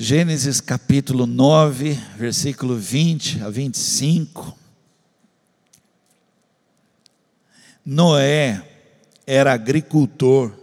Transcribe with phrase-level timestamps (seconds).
[0.00, 4.56] Gênesis capítulo 9, versículo 20 a 25.
[7.84, 8.64] Noé
[9.26, 10.56] era agricultor.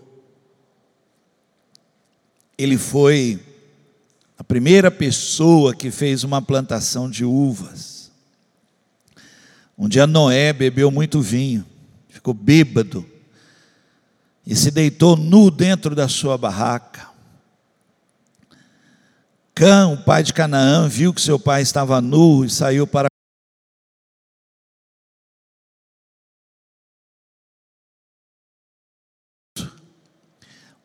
[2.58, 3.38] Ele foi
[4.38, 8.10] a primeira pessoa que fez uma plantação de uvas.
[9.78, 11.65] Um dia Noé bebeu muito vinho,
[12.08, 13.06] ficou bêbado
[14.47, 17.15] e se deitou nu dentro da sua barraca.
[19.58, 23.08] Cã, o pai de Canaã, viu que seu pai estava nu e saiu para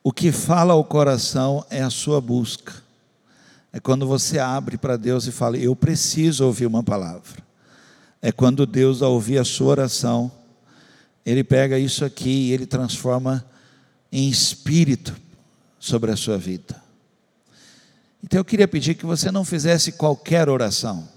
[0.05, 2.73] O que fala ao coração é a sua busca.
[3.73, 7.43] É quando você abre para Deus e fala: Eu preciso ouvir uma palavra.
[8.23, 10.30] É quando Deus, ao ouvir a sua oração,
[11.27, 13.45] Ele pega isso aqui e Ele transforma
[14.12, 15.16] em espírito
[15.77, 16.90] sobre a sua vida.
[18.23, 21.09] Então eu queria pedir que você não fizesse qualquer oração,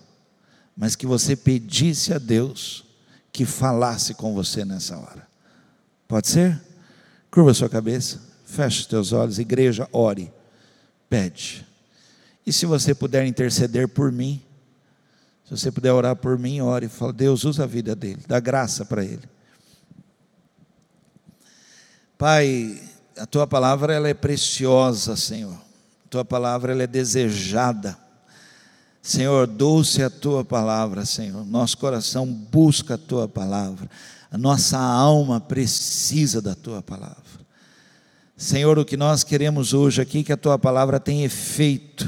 [0.75, 2.85] mas que você pedisse a Deus
[3.31, 5.27] que falasse com você nessa hora.
[6.07, 6.59] Pode ser?
[7.29, 10.31] Curva sua cabeça, feche os teus olhos, igreja, ore,
[11.09, 11.65] pede.
[12.45, 14.41] E se você puder interceder por mim,
[15.45, 18.85] se você puder orar por mim, ore, fala, Deus usa a vida dele, dá graça
[18.85, 19.23] para ele.
[22.17, 22.81] Pai,
[23.17, 25.72] a tua palavra ela é preciosa, Senhor
[26.13, 27.97] tua palavra ela é desejada.
[29.01, 31.43] Senhor, doce a tua palavra, Senhor.
[31.43, 33.89] Nosso coração busca a tua palavra.
[34.29, 37.17] A nossa alma precisa da tua palavra.
[38.37, 42.07] Senhor, o que nós queremos hoje aqui é que a tua palavra tenha efeito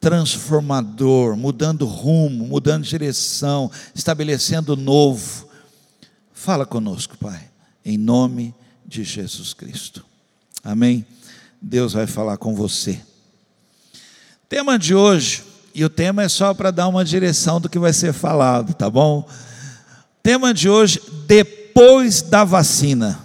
[0.00, 5.48] transformador, mudando rumo, mudando direção, estabelecendo novo.
[6.32, 7.48] Fala conosco, Pai,
[7.84, 8.52] em nome
[8.84, 10.04] de Jesus Cristo.
[10.64, 11.06] Amém.
[11.62, 13.00] Deus vai falar com você.
[14.48, 17.92] Tema de hoje, e o tema é só para dar uma direção do que vai
[17.92, 19.26] ser falado, tá bom?
[20.22, 23.20] Tema de hoje, depois da vacina.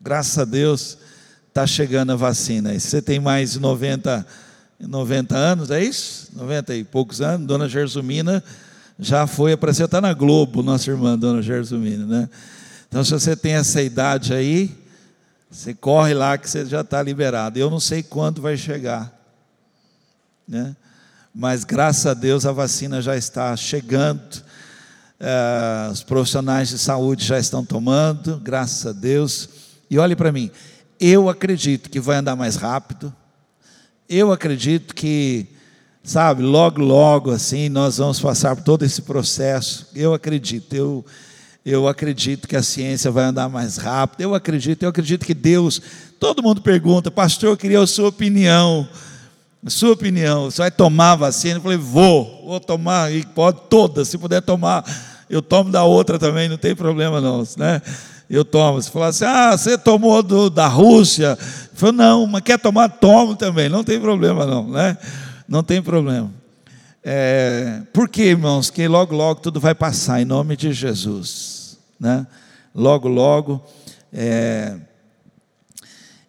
[0.00, 0.98] Graças a Deus,
[1.48, 2.74] está chegando a vacina.
[2.74, 4.26] E você tem mais de 90,
[4.80, 6.30] 90 anos, é isso?
[6.34, 8.42] 90 e poucos anos, Dona Gersumina
[8.98, 12.28] já foi, apareceu, está na Globo, nossa irmã, Dona Gersumina, né?
[12.88, 14.81] Então, se você tem essa idade aí,
[15.52, 17.58] você corre lá que você já está liberado.
[17.58, 19.12] Eu não sei quando vai chegar,
[20.48, 20.74] né?
[21.34, 24.42] mas graças a Deus a vacina já está chegando.
[25.20, 29.48] É, os profissionais de saúde já estão tomando, graças a Deus.
[29.90, 30.50] E olhe para mim,
[30.98, 33.14] eu acredito que vai andar mais rápido.
[34.08, 35.46] Eu acredito que,
[36.02, 39.86] sabe, logo, logo assim, nós vamos passar por todo esse processo.
[39.94, 41.04] Eu acredito, eu
[41.64, 44.20] eu acredito que a ciência vai andar mais rápido.
[44.20, 45.80] Eu acredito, eu acredito que Deus.
[46.18, 48.88] Todo mundo pergunta, pastor, eu queria a sua opinião.
[49.64, 51.58] A sua opinião, você vai tomar a vacina?
[51.58, 54.84] Eu falei, vou, vou tomar, e pode todas, se puder tomar,
[55.30, 57.80] eu tomo da outra também, não tem problema não, né?
[58.28, 58.82] Eu tomo.
[58.82, 61.38] Você fala assim, ah, você tomou do, da Rússia?
[61.40, 64.98] Eu falei, não, mas quer tomar, tomo também, não tem problema não, né?
[65.48, 66.28] Não tem problema.
[67.04, 68.68] É, por quê, irmãos?
[68.68, 71.51] Que logo, logo tudo vai passar em nome de Jesus.
[72.02, 72.26] Né?
[72.74, 73.64] Logo, logo.
[74.12, 74.76] É...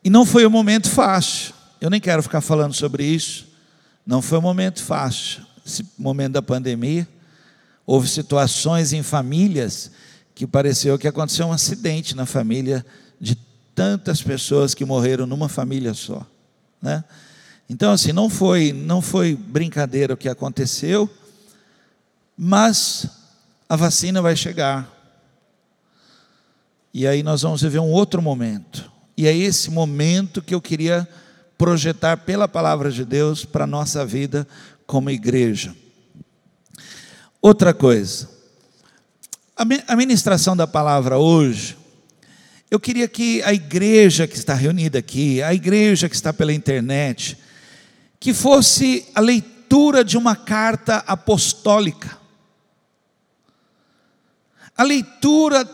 [0.03, 1.51] E não foi um momento fácil.
[1.81, 3.47] Eu nem quero ficar falando sobre isso.
[4.05, 5.43] Não foi um momento fácil.
[5.65, 7.07] Esse momento da pandemia.
[7.87, 9.89] Houve situações em famílias
[10.35, 12.85] que pareceu que aconteceu um acidente na família
[13.19, 13.35] de
[13.73, 16.23] tantas pessoas que morreram numa família só.
[16.79, 17.03] Né?
[17.67, 21.09] Então, assim, não foi, não foi brincadeira o que aconteceu,
[22.37, 23.07] mas
[23.67, 24.92] a vacina vai chegar.
[26.93, 28.91] E aí nós vamos viver um outro momento.
[29.17, 31.07] E é esse momento que eu queria
[31.57, 34.47] projetar pela palavra de Deus para a nossa vida
[34.85, 35.75] como igreja.
[37.41, 38.29] Outra coisa,
[39.87, 41.77] a ministração da palavra hoje,
[42.69, 47.37] eu queria que a igreja que está reunida aqui, a igreja que está pela internet,
[48.19, 52.17] que fosse a leitura de uma carta apostólica.
[54.75, 55.65] A leitura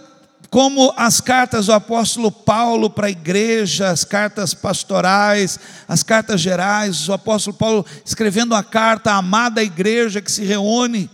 [0.50, 7.08] como as cartas do apóstolo Paulo para a igreja, as cartas pastorais, as cartas gerais,
[7.08, 11.10] o apóstolo Paulo escrevendo uma carta à amada igreja que se reúne.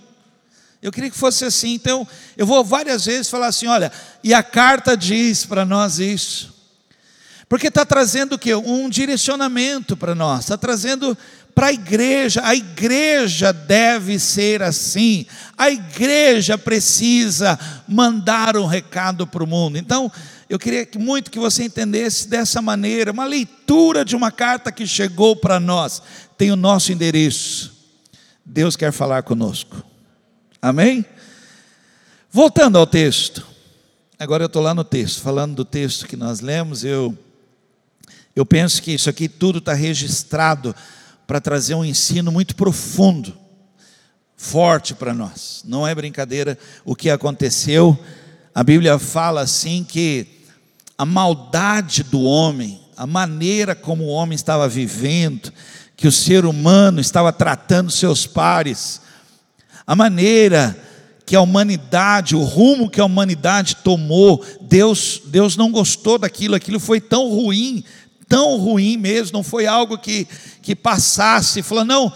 [0.82, 3.92] Eu queria que fosse assim, então eu vou várias vezes falar assim: olha,
[4.24, 6.54] e a carta diz para nós isso.
[7.50, 8.54] Porque está trazendo o que?
[8.56, 11.18] Um direcionamento para nós, está trazendo
[11.56, 15.26] para a igreja, a igreja deve ser assim,
[15.58, 17.58] a igreja precisa
[17.88, 19.78] mandar um recado para o mundo.
[19.78, 20.12] Então,
[20.50, 25.34] eu queria muito que você entendesse dessa maneira, uma leitura de uma carta que chegou
[25.34, 26.02] para nós,
[26.38, 27.74] tem o nosso endereço.
[28.44, 29.82] Deus quer falar conosco.
[30.62, 31.06] Amém?
[32.30, 33.48] Voltando ao texto.
[34.20, 37.18] Agora eu estou lá no texto, falando do texto que nós lemos, eu,
[38.36, 40.76] eu penso que isso aqui tudo está registrado
[41.28, 43.36] para trazer um ensino muito profundo,
[44.36, 45.64] forte para nós.
[45.66, 47.98] Não é brincadeira o que aconteceu.
[48.54, 50.28] A Bíblia fala assim que
[50.98, 55.52] a maldade do homem, a maneira como o homem estava vivendo,
[55.98, 59.02] que o ser humano estava tratando seus pares,
[59.88, 60.78] a maneira
[61.26, 66.80] que a humanidade, o rumo que a humanidade tomou, Deus, Deus não gostou daquilo, aquilo
[66.80, 67.84] foi tão ruim,
[68.36, 70.28] tão ruim mesmo, não foi algo que,
[70.62, 72.12] que passasse, falou, não,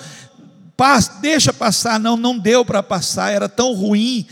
[0.75, 4.27] passa, deixa passar, não, não deu para passar, era tão ruim,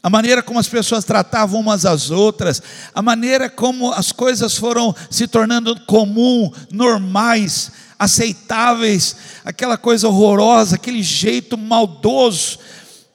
[0.00, 2.62] a maneira como as pessoas tratavam umas às outras,
[2.94, 11.02] a maneira como as coisas foram se tornando comum, normais, aceitáveis, aquela coisa horrorosa, aquele
[11.02, 12.60] jeito maldoso.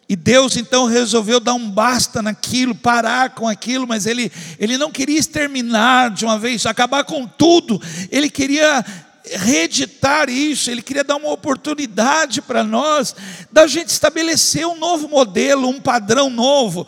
[0.10, 4.92] E Deus então resolveu dar um basta naquilo, parar com aquilo, mas ele, ele não
[4.92, 7.80] queria exterminar de uma vez, acabar com tudo,
[8.10, 8.84] ele queria
[9.24, 13.16] reeditar isso, ele queria dar uma oportunidade para nós,
[13.52, 16.88] da gente estabelecer um novo modelo, um padrão novo,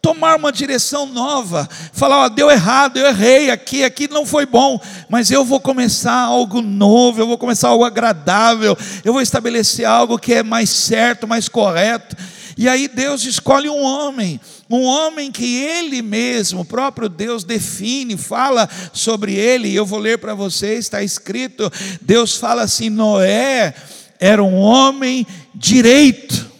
[0.00, 4.80] tomar uma direção nova, falar, ó, deu errado, eu errei aqui, aqui não foi bom,
[5.08, 8.74] mas eu vou começar algo novo, eu vou começar algo agradável,
[9.04, 12.16] eu vou estabelecer algo que é mais certo, mais correto.
[12.56, 14.40] E aí Deus escolhe um homem,
[14.70, 19.98] um homem que ele mesmo, o próprio Deus define, fala sobre ele, e eu vou
[19.98, 21.70] ler para vocês, está escrito:
[22.00, 23.74] Deus fala assim: Noé
[24.20, 26.52] era um homem direito.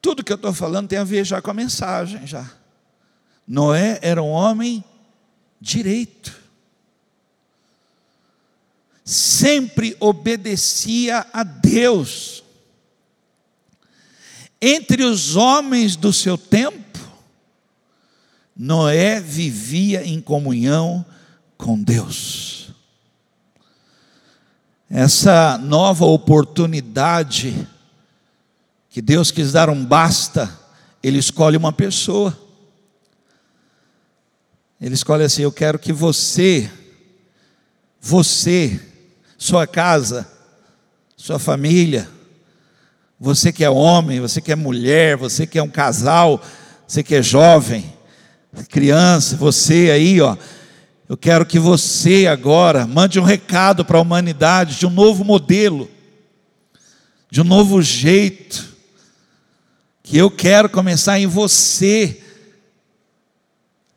[0.00, 2.50] Tudo que eu estou falando tem a ver já com a mensagem, já.
[3.46, 4.84] Noé era um homem
[5.60, 6.41] direito
[9.04, 12.42] sempre obedecia a Deus.
[14.60, 17.00] Entre os homens do seu tempo,
[18.56, 21.04] Noé vivia em comunhão
[21.56, 22.70] com Deus.
[24.88, 27.66] Essa nova oportunidade
[28.90, 30.60] que Deus quis dar um basta,
[31.02, 32.38] Ele escolhe uma pessoa.
[34.78, 36.70] Ele escolhe assim: Eu quero que você,
[38.00, 38.91] você,
[39.42, 40.24] sua casa,
[41.16, 42.08] sua família,
[43.18, 46.40] você que é homem, você que é mulher, você que é um casal,
[46.86, 47.92] você que é jovem,
[48.68, 50.36] criança, você aí, ó,
[51.08, 55.90] eu quero que você agora mande um recado para a humanidade de um novo modelo,
[57.28, 58.64] de um novo jeito,
[60.04, 62.22] que eu quero começar em você,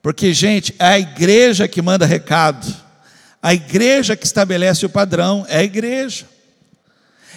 [0.01, 2.84] porque, gente, é a igreja que manda recado.
[3.45, 6.25] A igreja que estabelece o padrão é a igreja.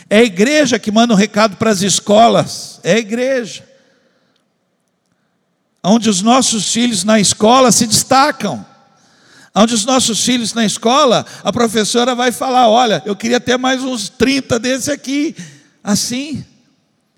[0.09, 3.63] É a igreja que manda um recado para as escolas, é a igreja.
[5.85, 8.65] Onde os nossos filhos na escola se destacam.
[9.55, 13.85] Onde os nossos filhos na escola, a professora vai falar: Olha, eu queria ter mais
[13.85, 15.37] uns 30 desse aqui,
[15.85, 16.43] assim,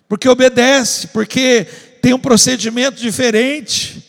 [0.08, 1.64] porque obedece, porque
[2.02, 3.99] tem um procedimento diferente.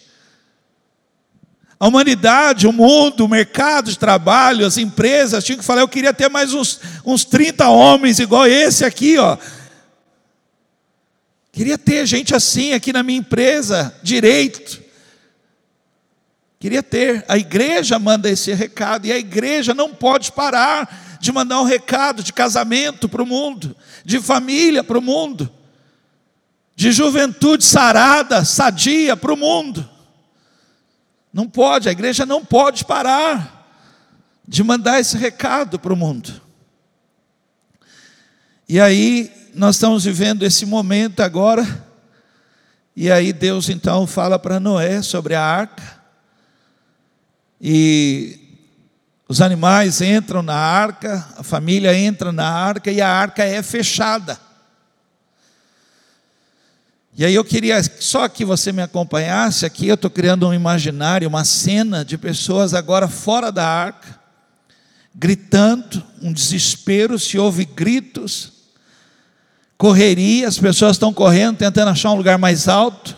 [1.82, 6.14] A humanidade, o mundo, o mercado de trabalho, as empresas tinham que falar: eu queria
[6.14, 9.36] ter mais uns, uns 30 homens igual esse aqui, ó.
[11.52, 14.80] Queria ter gente assim aqui na minha empresa, direito.
[16.60, 17.26] Queria ter.
[17.28, 22.22] A igreja manda esse recado, e a igreja não pode parar de mandar um recado
[22.22, 25.52] de casamento para o mundo, de família para o mundo,
[26.76, 29.90] de juventude sarada, sadia para o mundo.
[31.34, 33.60] Não pode, a igreja não pode parar
[34.48, 36.42] de mandar esse recado para o mundo.
[38.68, 41.66] E aí, nós estamos vivendo esse momento agora,
[42.96, 46.02] e aí Deus então fala para Noé sobre a arca,
[47.60, 48.40] e
[49.28, 54.38] os animais entram na arca, a família entra na arca, e a arca é fechada.
[57.18, 61.28] E aí eu queria só que você me acompanhasse aqui, eu estou criando um imaginário,
[61.28, 64.18] uma cena de pessoas agora fora da arca,
[65.14, 68.54] gritando, um desespero, se ouve gritos,
[69.78, 73.18] correria, as pessoas estão correndo, tentando achar um lugar mais alto,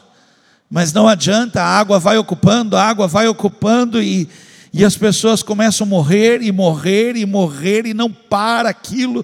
[0.68, 4.28] mas não adianta, a água vai ocupando, a água vai ocupando e,
[4.74, 9.24] e as pessoas começam a morrer e morrer e morrer e não para aquilo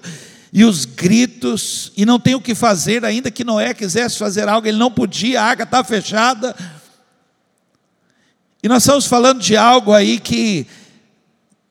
[0.52, 4.66] e os gritos, e não tem o que fazer, ainda que Noé quisesse fazer algo,
[4.66, 6.56] ele não podia, a água está fechada.
[8.62, 10.66] E nós estamos falando de algo aí que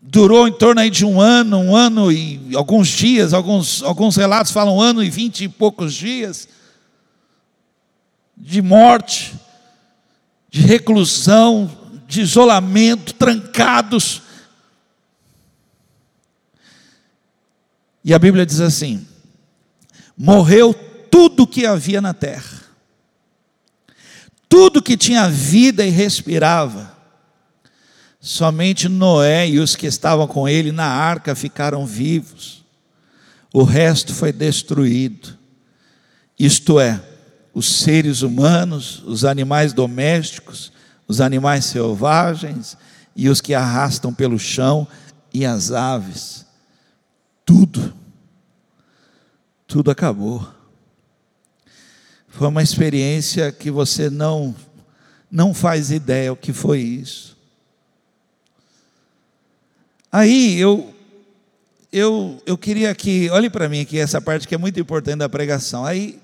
[0.01, 4.51] durou em torno aí de um ano, um ano e alguns dias, alguns, alguns relatos
[4.51, 6.47] falam um ano e vinte e poucos dias,
[8.35, 9.35] de morte,
[10.49, 11.69] de reclusão,
[12.07, 14.21] de isolamento, trancados.
[18.09, 19.05] E a Bíblia diz assim:
[20.17, 22.63] morreu tudo que havia na terra,
[24.49, 26.91] tudo que tinha vida e respirava,
[28.19, 32.65] somente Noé e os que estavam com ele na arca ficaram vivos,
[33.53, 35.37] o resto foi destruído.
[36.39, 36.99] Isto é,
[37.53, 40.71] os seres humanos, os animais domésticos,
[41.07, 42.75] os animais selvagens
[43.15, 44.87] e os que arrastam pelo chão
[45.31, 46.43] e as aves.
[47.45, 47.98] Tudo,
[49.69, 50.45] tudo acabou.
[52.27, 54.53] Foi uma experiência que você não
[55.31, 57.37] não faz ideia o que foi isso.
[60.11, 60.93] Aí eu
[61.89, 65.29] eu eu queria que, olhe para mim aqui essa parte que é muito importante da
[65.29, 65.85] pregação.
[65.85, 66.21] Aí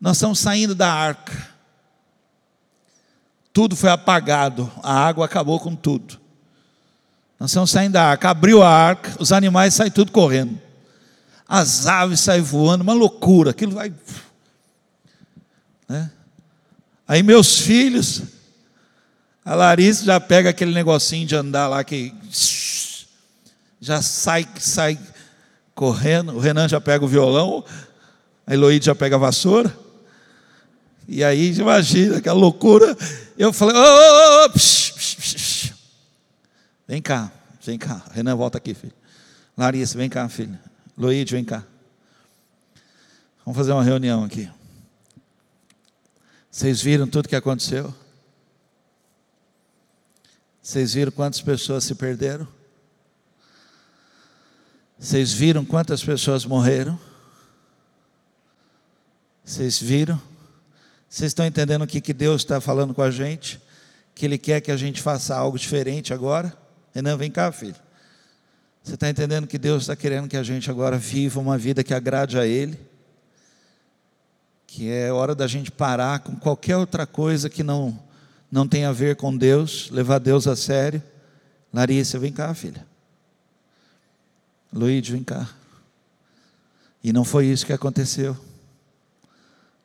[0.00, 1.52] nós estamos saindo da arca
[3.52, 6.18] tudo foi apagado, a água acabou com tudo.
[7.38, 10.58] Nós estamos saindo da arca, abriu a arca, os animais saem tudo correndo,
[11.54, 13.92] as aves saem voando, uma loucura, aquilo vai.
[15.86, 16.10] Né?
[17.06, 18.22] Aí meus filhos,
[19.44, 22.14] a Larissa já pega aquele negocinho de andar lá que
[23.78, 24.98] já sai, sai
[25.74, 27.62] correndo, o Renan já pega o violão,
[28.46, 29.76] a Eloíde já pega a vassoura.
[31.06, 32.96] E aí, imagina aquela loucura.
[33.36, 35.74] Eu falei, oh, oh, psh, psh, psh.
[36.88, 37.30] vem cá,
[37.62, 38.02] vem cá.
[38.14, 38.94] Renan, volta aqui, filho.
[39.54, 40.58] Larissa, vem cá, filho.
[40.96, 41.64] Luíde, vem cá.
[43.44, 44.50] Vamos fazer uma reunião aqui.
[46.50, 47.94] Vocês viram tudo que aconteceu?
[50.62, 52.46] Vocês viram quantas pessoas se perderam?
[54.98, 56.98] Vocês viram quantas pessoas morreram?
[59.42, 60.20] Vocês viram?
[61.08, 63.60] Vocês estão entendendo o que, que Deus está falando com a gente?
[64.14, 66.56] Que Ele quer que a gente faça algo diferente agora?
[66.94, 67.74] Renan, vem cá, filho.
[68.82, 71.94] Você está entendendo que Deus está querendo que a gente agora viva uma vida que
[71.94, 72.78] agrade a Ele?
[74.66, 77.96] Que é hora da gente parar com qualquer outra coisa que não,
[78.50, 81.02] não tem a ver com Deus, levar Deus a sério.
[81.72, 82.84] Larissa, vem cá, filha.
[84.72, 85.48] Luiz, vem cá.
[87.04, 88.36] E não foi isso que aconteceu.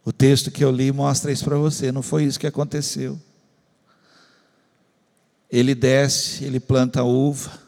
[0.03, 3.19] O texto que eu li mostra isso para você, não foi isso que aconteceu.
[5.51, 7.66] Ele desce, ele planta a uva,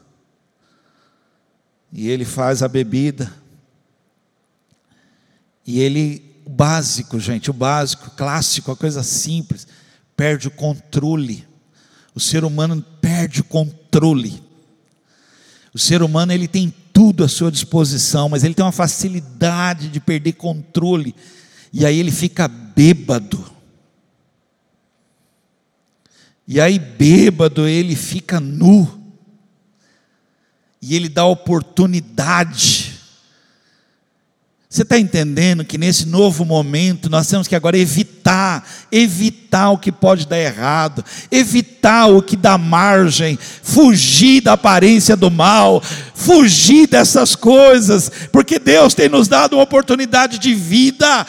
[1.91, 3.31] e ele faz a bebida,
[5.65, 9.67] e ele, o básico, gente, o básico, clássico, a coisa simples,
[10.17, 11.48] perde o controle.
[12.15, 14.41] O ser humano perde o controle.
[15.72, 20.00] O ser humano ele tem tudo à sua disposição, mas ele tem uma facilidade de
[20.00, 21.15] perder controle
[21.72, 23.46] e aí ele fica bêbado.
[26.48, 28.99] E aí, bêbado, ele fica nu.
[30.81, 32.93] E ele dá oportunidade.
[34.69, 39.91] Você está entendendo que nesse novo momento nós temos que agora evitar, evitar o que
[39.91, 45.81] pode dar errado, evitar o que dá margem, fugir da aparência do mal,
[46.13, 51.25] fugir dessas coisas, porque Deus tem nos dado uma oportunidade de vida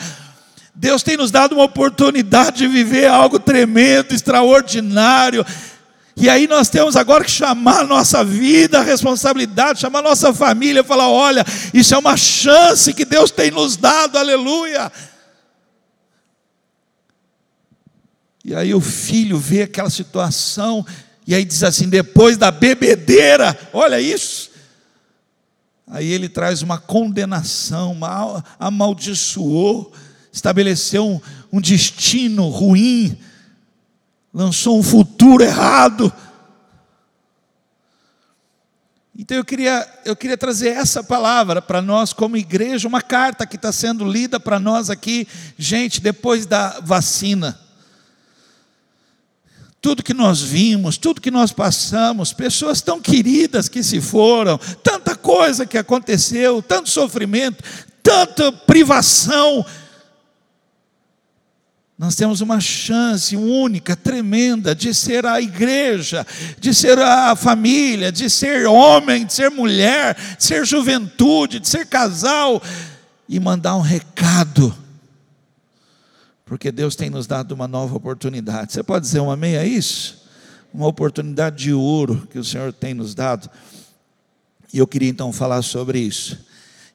[0.81, 5.45] Deus tem nos dado uma oportunidade de viver algo tremendo, extraordinário.
[6.15, 11.09] E aí nós temos agora que chamar nossa vida, a responsabilidade, chamar nossa família, falar:
[11.09, 14.91] olha, isso é uma chance que Deus tem nos dado, aleluia.
[18.43, 20.85] E aí o filho vê aquela situação,
[21.25, 24.51] e aí diz assim: depois da bebedeira, olha isso.
[25.87, 29.93] Aí ele traz uma condenação, uma, amaldiçoou
[30.31, 33.17] estabeleceu um, um destino ruim,
[34.33, 36.11] lançou um futuro errado.
[39.17, 43.55] Então eu queria, eu queria trazer essa palavra para nós como igreja, uma carta que
[43.55, 47.59] está sendo lida para nós aqui, gente, depois da vacina.
[49.81, 55.15] Tudo que nós vimos, tudo que nós passamos, pessoas tão queridas que se foram, tanta
[55.15, 57.63] coisa que aconteceu, tanto sofrimento,
[58.01, 59.65] tanta privação,
[62.01, 66.25] nós temos uma chance única, tremenda, de ser a igreja,
[66.59, 71.85] de ser a família, de ser homem, de ser mulher, de ser juventude, de ser
[71.85, 72.59] casal
[73.29, 74.75] e mandar um recado,
[76.43, 78.73] porque Deus tem nos dado uma nova oportunidade.
[78.73, 80.19] Você pode dizer um amém a isso?
[80.73, 83.49] uma oportunidade de ouro que o Senhor tem nos dado.
[84.73, 86.39] E eu queria então falar sobre isso.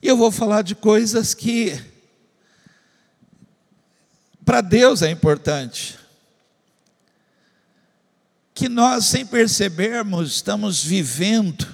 [0.03, 1.79] E eu vou falar de coisas que
[4.47, 5.99] para Deus é importante.
[8.55, 11.67] Que nós, sem percebermos, estamos vivendo,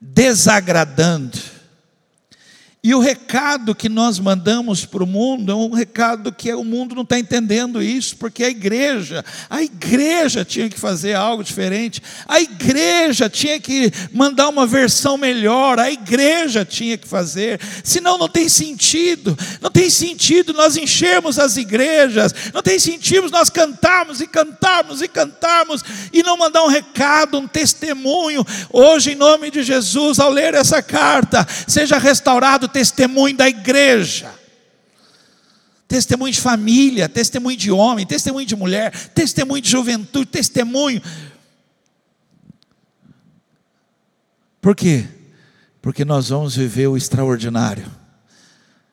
[0.00, 1.38] desagradando
[2.80, 6.94] e o recado que nós mandamos para o mundo é um recado que o mundo
[6.94, 12.40] não está entendendo isso, porque a igreja, a igreja tinha que fazer algo diferente, a
[12.40, 18.48] igreja tinha que mandar uma versão melhor, a igreja tinha que fazer, senão não tem
[18.48, 25.02] sentido, não tem sentido nós enchermos as igrejas, não tem sentido nós cantarmos e cantarmos
[25.02, 25.82] e cantarmos
[26.12, 28.46] e não mandar um recado, um testemunho.
[28.72, 34.32] Hoje, em nome de Jesus, ao ler essa carta, seja restaurado testemunho da igreja.
[35.86, 41.00] Testemunho de família, testemunho de homem, testemunho de mulher, testemunho de juventude, testemunho.
[44.60, 45.06] Por quê?
[45.80, 47.90] Porque nós vamos viver o extraordinário.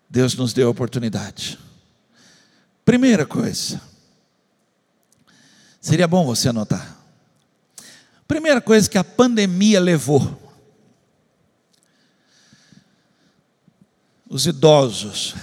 [0.10, 1.60] Deus nos deu a oportunidade.
[2.86, 3.82] Primeira coisa,
[5.82, 6.98] seria bom você anotar.
[8.27, 10.44] Primeira coisa que a pandemia levou
[14.36, 15.34] os idosos.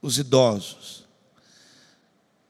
[0.00, 1.04] Os idosos.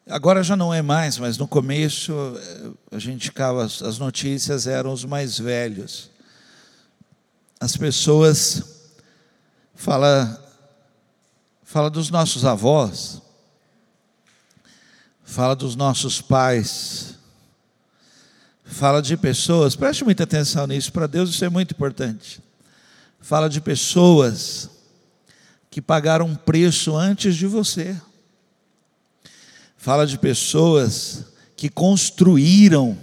[0.08, 4.92] Agora já não é mais, mas no começo eh, a gente ficava, as notícias eram
[4.92, 6.12] os mais velhos.
[7.58, 8.62] As pessoas
[9.74, 10.40] fala
[11.64, 13.20] fala dos nossos avós,
[15.24, 17.16] fala dos nossos pais,
[18.64, 22.43] fala de pessoas, preste muita atenção nisso, para Deus isso é muito importante
[23.24, 24.68] fala de pessoas
[25.70, 27.98] que pagaram um preço antes de você.
[29.78, 31.24] Fala de pessoas
[31.56, 32.98] que construíram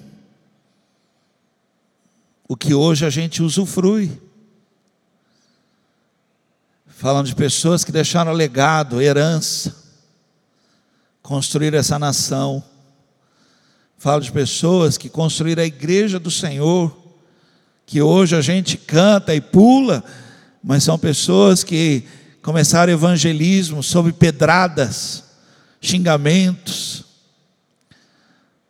[2.48, 4.22] o que hoje a gente usufrui.
[6.86, 9.76] Falam de pessoas que deixaram legado, herança,
[11.24, 12.64] construíram essa nação.
[13.98, 17.01] Fala de pessoas que construíram a igreja do Senhor,
[17.92, 20.02] que hoje a gente canta e pula,
[20.64, 22.06] mas são pessoas que
[22.42, 25.26] começaram evangelismo sob pedradas,
[25.82, 27.04] xingamentos,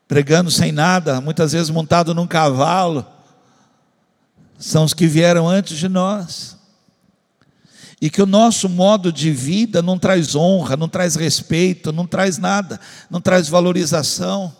[0.07, 3.05] pregando sem nada, muitas vezes montado num cavalo.
[4.57, 6.57] São os que vieram antes de nós.
[8.01, 12.39] E que o nosso modo de vida não traz honra, não traz respeito, não traz
[12.39, 14.51] nada, não traz valorização.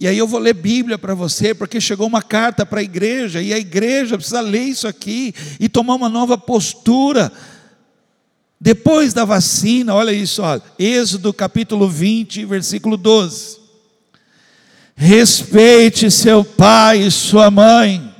[0.00, 3.42] E aí eu vou ler Bíblia para você, porque chegou uma carta para a igreja,
[3.42, 7.32] e a igreja precisa ler isso aqui e tomar uma nova postura.
[8.60, 13.58] Depois da vacina, olha isso, olha, Êxodo capítulo 20, versículo 12.
[14.94, 18.14] Respeite seu pai e sua mãe.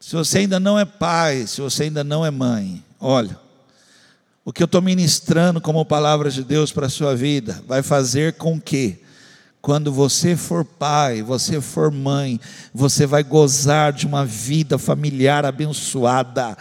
[0.00, 3.38] Se você ainda não é pai, se você ainda não é mãe, olha,
[4.44, 8.34] o que eu estou ministrando como palavra de Deus para a sua vida vai fazer
[8.34, 9.00] com que,
[9.62, 12.38] quando você for pai, você for mãe,
[12.72, 16.58] você vai gozar de uma vida familiar abençoada,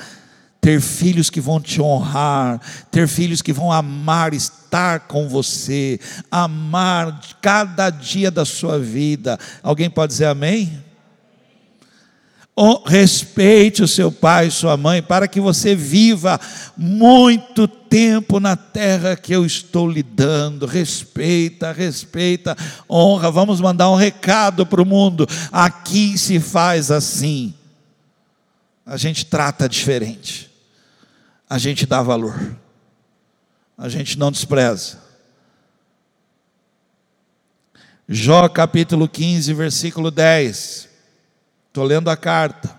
[0.61, 5.99] ter filhos que vão te honrar, ter filhos que vão amar estar com você,
[6.31, 9.37] amar cada dia da sua vida.
[9.61, 10.81] Alguém pode dizer amém?
[12.85, 16.39] Respeite o seu pai e sua mãe, para que você viva
[16.77, 20.67] muito tempo na terra que eu estou lhe dando.
[20.67, 22.55] Respeita, respeita,
[22.87, 23.31] honra.
[23.31, 25.27] Vamos mandar um recado para o mundo.
[25.51, 27.55] Aqui se faz assim.
[28.85, 30.51] A gente trata diferente,
[31.49, 32.55] a gente dá valor,
[33.77, 35.01] a gente não despreza.
[38.07, 40.92] Jó capítulo 15, versículo 10.
[41.73, 42.69] Estou lendo a carta.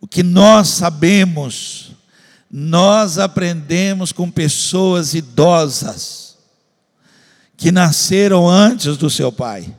[0.00, 1.90] O que nós sabemos,
[2.48, 6.38] nós aprendemos com pessoas idosas,
[7.56, 9.74] que nasceram antes do seu pai.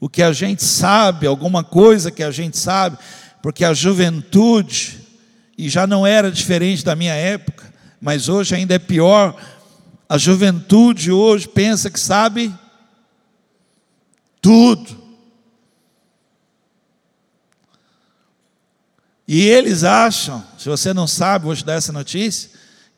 [0.00, 2.96] O que a gente sabe, alguma coisa que a gente sabe,
[3.42, 4.98] porque a juventude,
[5.58, 9.36] e já não era diferente da minha época, mas hoje ainda é pior,
[10.08, 12.50] a juventude hoje pensa que sabe
[14.40, 15.01] tudo.
[19.34, 22.50] E eles acham, se você não sabe, vou te dar essa notícia,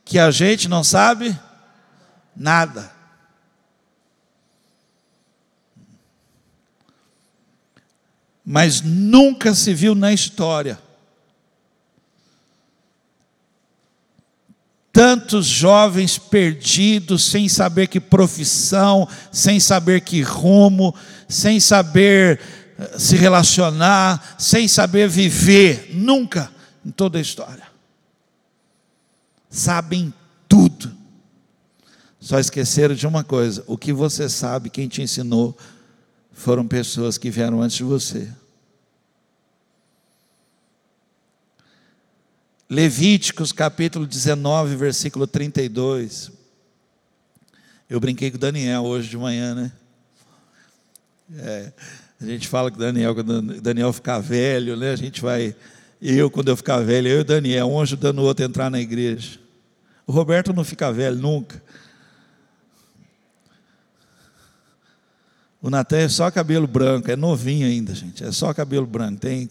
[0.05, 1.39] que a gente não sabe
[2.35, 2.91] nada.
[8.45, 10.77] Mas nunca se viu na história
[14.95, 20.95] Tantos jovens perdidos, sem saber que profissão, sem saber que rumo,
[21.29, 22.39] sem saber
[22.99, 26.51] se relacionar, sem saber viver, nunca
[26.85, 27.67] em toda a história.
[29.49, 30.13] Sabem
[30.49, 30.93] tudo.
[32.19, 35.57] Só esqueceram de uma coisa: o que você sabe, quem te ensinou,
[36.33, 38.31] foram pessoas que vieram antes de você.
[42.69, 46.33] Levíticos capítulo 19, versículo 32.
[47.89, 49.73] Eu brinquei com Daniel hoje de manhã, né?
[51.37, 51.73] É,
[52.25, 54.91] a gente fala que Daniel, quando Daniel ficar velho, né?
[54.91, 55.55] A gente vai.
[56.01, 58.81] Eu, quando eu ficar velho, eu e Daniel, um ajudando o outro a entrar na
[58.81, 59.39] igreja.
[60.07, 61.63] O Roberto não fica velho nunca.
[65.63, 68.23] O Natan é só cabelo branco, é novinho ainda, gente.
[68.23, 69.21] É só cabelo branco.
[69.21, 69.49] Tem.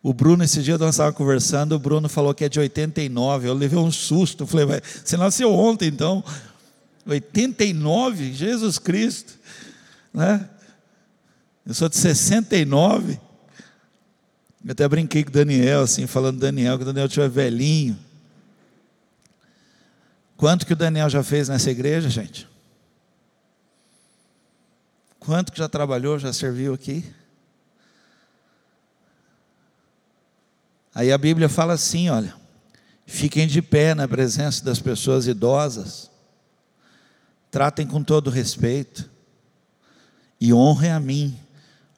[0.00, 3.48] O Bruno, esse dia nós estávamos conversando, o Bruno falou que é de 89.
[3.48, 4.46] Eu levei um susto.
[4.46, 6.22] Falei, você nasceu ontem então?
[7.04, 8.32] 89?
[8.32, 9.32] Jesus Cristo.
[10.14, 10.48] Né?
[11.66, 13.20] Eu sou de 69.
[14.64, 17.98] Eu até brinquei com o Daniel, assim, falando Daniel, que o Daniel estiver velhinho.
[20.36, 22.48] Quanto que o Daniel já fez nessa igreja, gente?
[25.18, 27.04] Quanto que já trabalhou, já serviu aqui?
[30.94, 32.34] Aí a Bíblia fala assim: olha,
[33.06, 36.10] fiquem de pé na presença das pessoas idosas,
[37.50, 39.08] tratem com todo respeito
[40.40, 41.38] e honrem a mim,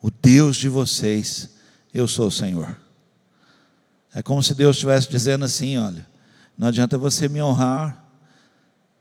[0.02, 1.50] o Deus de vocês,
[1.94, 2.76] eu sou o Senhor.
[4.12, 6.04] É como se Deus estivesse dizendo assim: olha,
[6.58, 8.04] não adianta você me honrar,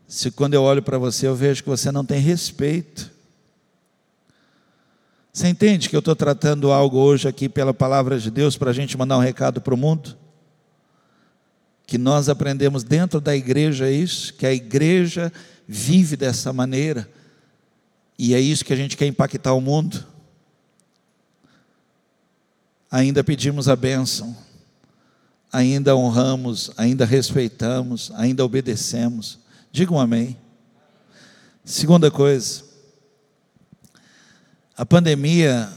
[0.07, 3.09] se quando eu olho para você eu vejo que você não tem respeito.
[5.33, 8.73] Você entende que eu estou tratando algo hoje aqui pela palavra de Deus para a
[8.73, 10.17] gente mandar um recado para o mundo?
[11.87, 15.31] Que nós aprendemos dentro da igreja isso, que a igreja
[15.65, 17.09] vive dessa maneira,
[18.19, 20.05] e é isso que a gente quer impactar o mundo.
[22.91, 24.35] Ainda pedimos a bênção,
[25.49, 29.39] ainda honramos, ainda respeitamos, ainda obedecemos.
[29.71, 30.37] Digam um amém.
[31.63, 32.65] Segunda coisa,
[34.75, 35.71] a pandemia,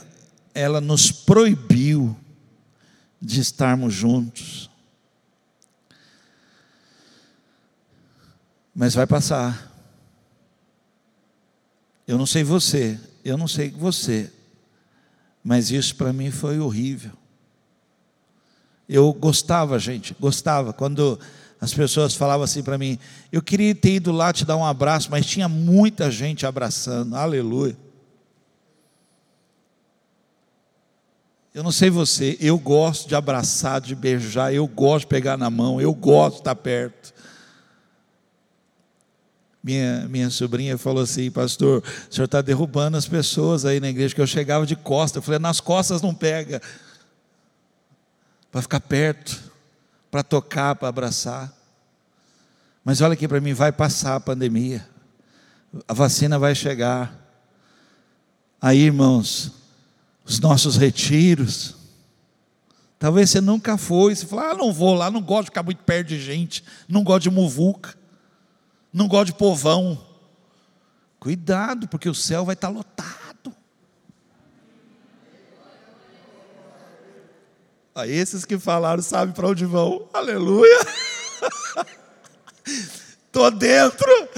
[0.53, 2.17] ela nos proibiu
[3.21, 4.69] de estarmos juntos.
[8.75, 9.73] Mas vai passar.
[12.09, 14.33] Eu não sei você, eu não sei você,
[15.45, 17.13] mas isso para mim foi horrível.
[18.89, 20.73] Eu gostava, gente, gostava.
[20.73, 21.21] Quando
[21.61, 22.99] as pessoas falavam assim para mim,
[23.31, 27.77] eu queria ter ido lá te dar um abraço, mas tinha muita gente abraçando, aleluia.
[31.53, 35.49] Eu não sei você, eu gosto de abraçar, de beijar, eu gosto de pegar na
[35.49, 37.15] mão, eu gosto de estar perto.
[39.65, 44.15] Minha, minha sobrinha falou assim, pastor, o senhor está derrubando as pessoas aí na igreja,
[44.15, 45.17] que eu chegava de costas.
[45.17, 46.61] Eu falei, nas costas não pega.
[48.53, 49.41] Para ficar perto,
[50.11, 51.51] para tocar, para abraçar.
[52.85, 54.87] Mas olha aqui para mim, vai passar a pandemia.
[55.89, 57.19] A vacina vai chegar.
[58.61, 59.51] Aí, irmãos,
[60.27, 61.75] os nossos retiros.
[62.99, 65.83] Talvez você nunca foi, você fala, ah, não vou lá, não gosto de ficar muito
[65.85, 67.95] perto de gente, não gosto de muvuca,
[68.95, 70.01] não gosto de povão.
[71.19, 73.53] Cuidado, porque o céu vai estar lotado.
[77.93, 80.09] A esses que falaram sabem para onde vão.
[80.13, 80.79] Aleluia.
[82.65, 84.29] Estou dentro.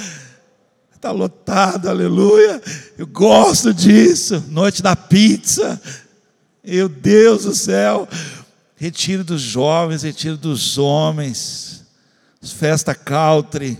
[0.95, 2.63] Está lotado, aleluia.
[2.97, 4.43] Eu gosto disso.
[4.49, 5.81] Noite da pizza.
[6.65, 8.09] Meu Deus do céu.
[8.75, 11.85] Retiro dos jovens, retiro dos homens.
[12.43, 13.79] Festa country.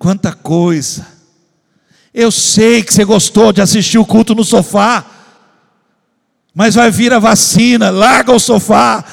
[0.00, 1.06] Quanta coisa.
[2.14, 5.04] Eu sei que você gostou de assistir o culto no sofá.
[6.54, 9.04] Mas vai vir a vacina, larga o sofá.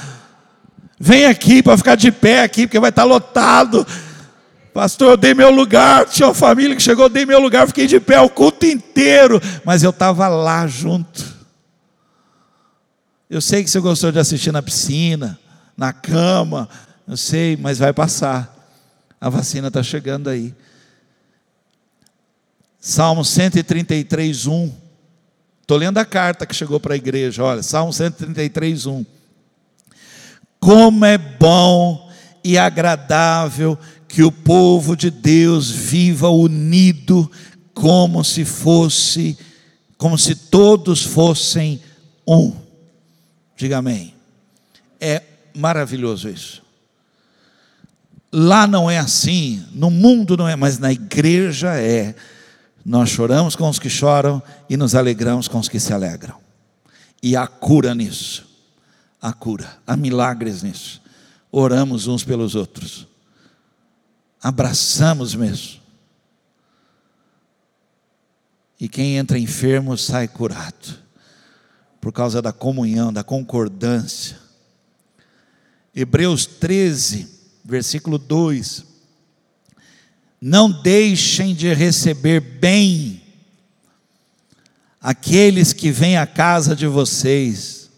[0.97, 3.85] Vem aqui para ficar de pé aqui, porque vai estar lotado.
[4.73, 6.05] Pastor, eu dei meu lugar.
[6.05, 9.41] Tinha uma família que chegou, eu dei meu lugar, fiquei de pé o culto inteiro.
[9.65, 11.21] Mas eu estava lá junto.
[13.29, 15.37] Eu sei que você gostou de assistir na piscina,
[15.75, 16.69] na cama.
[17.05, 18.55] Eu sei, mas vai passar.
[19.19, 20.55] A vacina está chegando aí.
[22.87, 24.71] Salmo 133, 1.
[25.61, 27.43] Estou lendo a carta que chegou para a igreja.
[27.43, 29.05] Olha, Salmo 133, 1.
[30.57, 32.09] Como é bom
[32.41, 37.29] e agradável que o povo de Deus viva unido
[37.73, 39.37] como se fosse,
[39.97, 41.81] como se todos fossem
[42.25, 42.55] um.
[43.57, 44.13] Diga amém.
[44.97, 45.23] É
[45.53, 46.63] maravilhoso isso.
[48.31, 52.15] Lá não é assim, no mundo não é, mas na igreja é.
[52.87, 56.37] Nós choramos com os que choram e nos alegramos com os que se alegram.
[57.21, 58.47] E há cura nisso.
[59.21, 61.01] Há cura, há milagres nisso.
[61.51, 63.05] Oramos uns pelos outros.
[64.41, 65.81] Abraçamos mesmo.
[68.79, 70.97] E quem entra enfermo sai curado.
[71.99, 74.39] Por causa da comunhão, da concordância.
[75.93, 77.27] Hebreus 13,
[77.65, 78.86] versículo 2.
[80.39, 83.21] Não deixem de receber bem
[85.01, 87.89] aqueles que vêm à casa de vocês,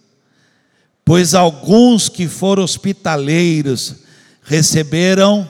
[1.04, 3.96] pois alguns que foram hospitaleiros
[4.44, 5.50] receberam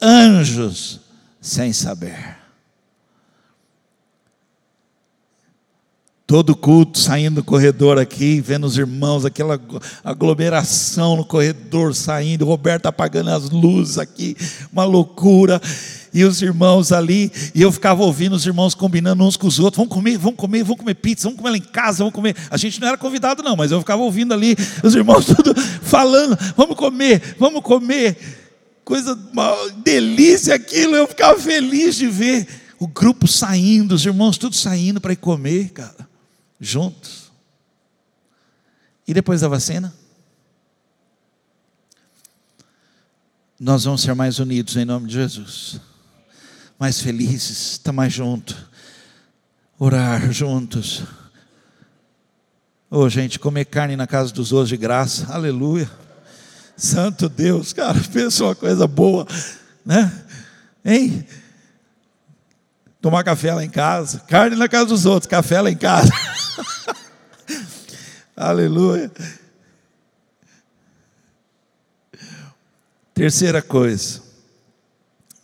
[0.00, 1.00] anjos
[1.40, 2.37] sem saber.
[6.28, 9.58] Todo culto saindo do corredor aqui, vendo os irmãos, aquela
[10.04, 14.36] aglomeração no corredor saindo, Roberto apagando as luzes aqui,
[14.70, 15.58] uma loucura.
[16.12, 19.78] E os irmãos ali, e eu ficava ouvindo os irmãos combinando uns com os outros:
[19.78, 22.36] vamos comer, vamos comer, vamos comer pizza, vamos comer lá em casa, vamos comer.
[22.50, 26.36] A gente não era convidado, não, mas eu ficava ouvindo ali, os irmãos tudo falando:
[26.54, 28.18] vamos comer, vamos comer.
[28.84, 32.46] Coisa, uma delícia aquilo, eu ficava feliz de ver
[32.78, 36.08] o grupo saindo, os irmãos tudo saindo para ir comer, cara
[36.60, 37.30] juntos.
[39.06, 39.94] E depois da vacina?
[43.58, 45.80] Nós vamos ser mais unidos em nome de Jesus,
[46.78, 48.56] mais felizes, estar mais juntos,
[49.78, 51.02] orar juntos.
[52.88, 55.90] Ô oh, gente, comer carne na casa dos outros de graça, aleluia.
[56.76, 59.26] Santo Deus, cara, pensa uma coisa boa,
[59.84, 60.24] né?
[60.84, 61.26] Hein?
[63.00, 66.12] Tomar café lá em casa, carne na casa dos outros, café lá em casa.
[68.40, 69.10] Aleluia.
[73.12, 74.22] Terceira coisa,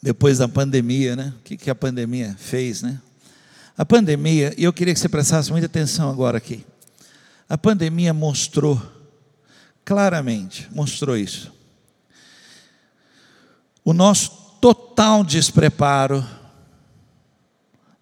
[0.01, 1.35] depois da pandemia, né?
[1.37, 3.01] O que, que a pandemia fez, né?
[3.77, 6.65] A pandemia, e eu queria que você prestasse muita atenção agora aqui.
[7.49, 8.81] A pandemia mostrou,
[9.85, 11.53] claramente, mostrou isso.
[13.85, 14.31] O nosso
[14.61, 16.25] total despreparo,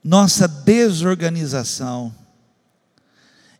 [0.04, 2.14] nossa desorganização,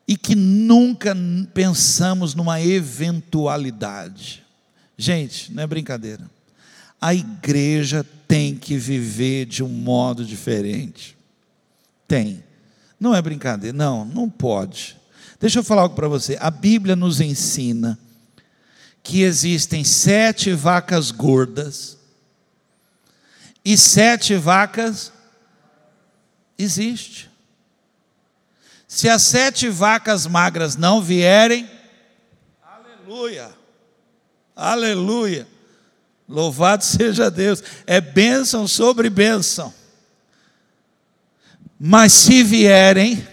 [0.06, 1.16] e que nunca
[1.54, 4.42] pensamos numa eventualidade.
[4.96, 6.30] Gente, não é brincadeira.
[7.00, 11.16] A igreja tem que viver de um modo diferente.
[12.06, 12.44] Tem.
[13.00, 13.76] Não é brincadeira.
[13.76, 14.96] Não, não pode.
[15.40, 16.36] Deixa eu falar algo para você.
[16.40, 17.98] A Bíblia nos ensina
[19.02, 21.98] que existem sete vacas gordas
[23.64, 25.12] e sete vacas.
[26.56, 27.31] Existe.
[28.94, 31.66] Se as sete vacas magras não vierem,
[32.62, 33.50] aleluia,
[34.54, 35.48] aleluia,
[36.28, 39.72] louvado seja Deus, é bênção sobre bênção.
[41.80, 43.26] Mas se vierem,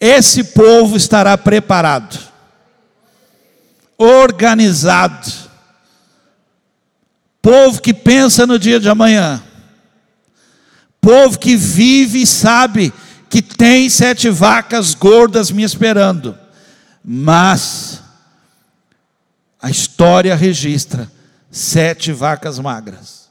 [0.00, 2.18] esse povo estará preparado,
[3.96, 5.32] organizado,
[7.40, 9.40] povo que pensa no dia de amanhã,
[11.00, 12.92] povo que vive e sabe
[13.28, 16.36] que tem sete vacas gordas me esperando,
[17.04, 18.02] mas
[19.60, 21.10] a história registra
[21.50, 23.28] sete vacas magras.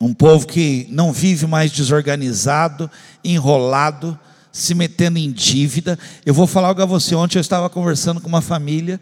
[0.00, 2.90] Um povo que não vive mais desorganizado,
[3.22, 4.18] enrolado,
[4.50, 5.98] se metendo em dívida.
[6.26, 7.14] Eu vou falar algo a você.
[7.14, 9.00] Ontem eu estava conversando com uma família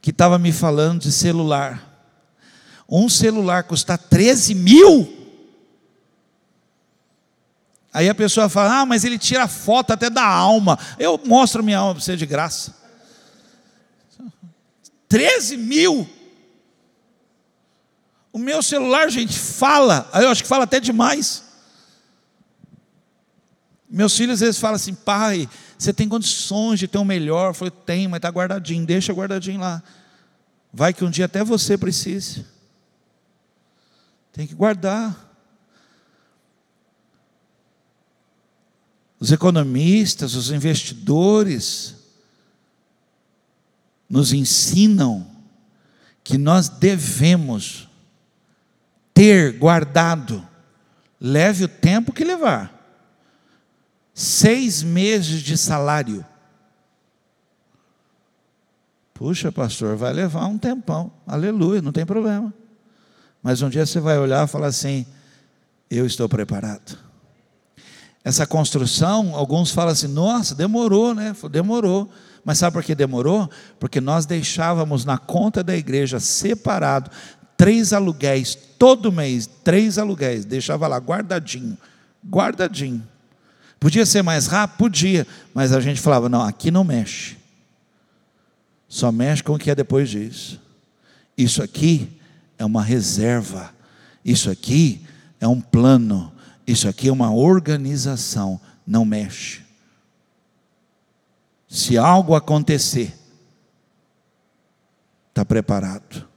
[0.00, 1.84] que estava me falando de celular.
[2.88, 5.17] Um celular custa 13 mil.
[7.92, 10.78] Aí a pessoa fala: Ah, mas ele tira foto até da alma.
[10.98, 12.74] Eu mostro minha alma para você de graça.
[15.08, 16.08] 13 mil.
[18.32, 20.08] O meu celular, gente, fala.
[20.14, 21.42] Eu acho que fala até demais.
[23.88, 25.48] Meus filhos às vezes falam assim: pai,
[25.78, 27.50] você tem condições de ter o um melhor?
[27.50, 29.82] Eu falei: tem, mas está guardadinho, deixa guardadinho lá.
[30.72, 32.44] Vai que um dia até você precise.
[34.32, 35.27] Tem que guardar.
[39.20, 41.96] Os economistas, os investidores
[44.08, 45.26] nos ensinam
[46.22, 47.88] que nós devemos
[49.12, 50.46] ter guardado,
[51.20, 52.72] leve o tempo que levar,
[54.14, 56.24] seis meses de salário.
[59.12, 62.54] Puxa, pastor, vai levar um tempão, aleluia, não tem problema.
[63.42, 65.04] Mas um dia você vai olhar e falar assim:
[65.90, 67.07] eu estou preparado
[68.28, 71.34] essa construção, alguns falam assim: nossa, demorou, né?
[71.50, 72.10] Demorou.
[72.44, 73.48] Mas sabe por que demorou?
[73.80, 77.10] Porque nós deixávamos na conta da igreja separado
[77.56, 81.76] três aluguéis todo mês, três aluguéis, deixava lá guardadinho,
[82.28, 83.02] guardadinho.
[83.80, 84.76] Podia ser mais rápido?
[84.76, 87.38] Podia, mas a gente falava: não, aqui não mexe.
[88.86, 90.60] Só mexe com o que é depois disso.
[91.34, 92.10] Isso aqui
[92.58, 93.72] é uma reserva.
[94.22, 95.00] Isso aqui
[95.40, 96.30] é um plano.
[96.68, 98.60] Isso aqui é uma organização.
[98.86, 99.64] Não mexe.
[101.66, 103.18] Se algo acontecer,
[105.30, 106.28] está preparado.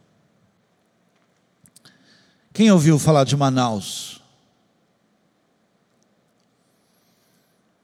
[2.54, 4.22] Quem ouviu falar de Manaus?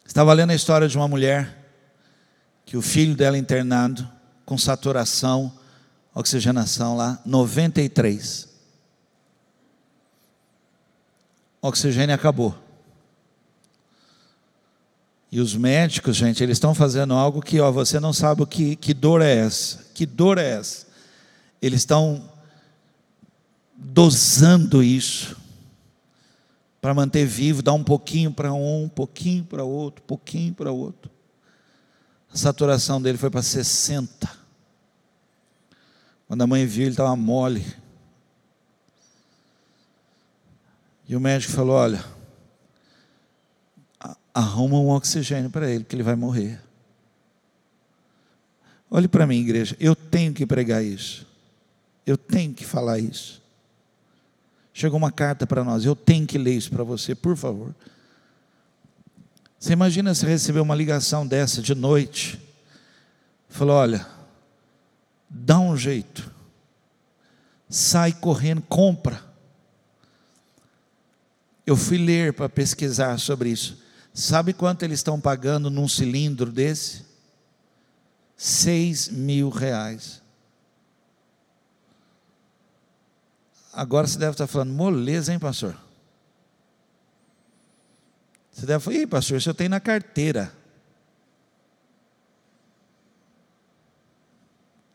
[0.05, 1.69] Estava lendo a história de uma mulher
[2.65, 4.10] que o filho dela internado
[4.45, 5.51] com saturação,
[6.15, 8.46] oxigenação lá, 93.
[11.67, 12.56] O oxigênio acabou.
[15.30, 18.77] E os médicos, gente, eles estão fazendo algo que ó, você não sabe o que,
[18.77, 19.86] que dor é essa.
[19.93, 20.88] Que dor é essa?
[21.62, 22.23] Eles estão
[23.75, 25.36] dosando isso
[26.80, 31.12] para manter vivo, dar um pouquinho para um, um pouquinho para outro, pouquinho para outro.
[32.34, 34.32] A saturação dele foi para 60.
[36.30, 37.65] Quando a mãe viu, ele estava mole.
[41.08, 42.04] E o médico falou: Olha,
[44.34, 46.62] arruma um oxigênio para ele, que ele vai morrer.
[48.89, 51.26] Olhe para mim, igreja, eu tenho que pregar isso.
[52.06, 53.41] Eu tenho que falar isso.
[54.74, 57.76] Chegou uma carta para nós, eu tenho que ler isso para você, por favor.
[59.60, 62.39] Você imagina se receber uma ligação dessa de noite?
[63.50, 64.06] Falou: olha,
[65.28, 66.32] dá um jeito,
[67.67, 69.26] sai correndo, compra.
[71.67, 73.84] Eu fui ler para pesquisar sobre isso.
[74.13, 77.06] Sabe quanto eles estão pagando num cilindro desse?
[78.38, 80.23] Seis mil reais.
[83.73, 85.77] Agora você deve estar falando, moleza, hein, pastor?
[88.51, 90.51] Você deve falar, Ih, pastor, isso eu tenho na carteira.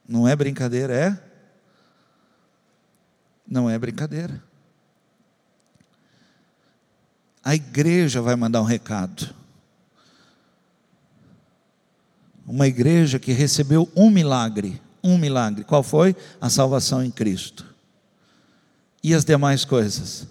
[0.08, 1.22] Não é brincadeira, é?
[3.46, 4.42] Não é brincadeira.
[7.44, 9.34] A igreja vai mandar um recado.
[12.46, 15.64] Uma igreja que recebeu um milagre, um milagre.
[15.64, 16.14] Qual foi?
[16.40, 17.64] A salvação em Cristo.
[19.02, 20.26] E as demais coisas?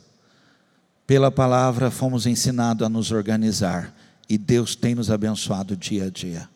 [1.05, 3.93] Pela palavra fomos ensinados a nos organizar
[4.29, 6.49] e Deus tem nos abençoado dia a dia.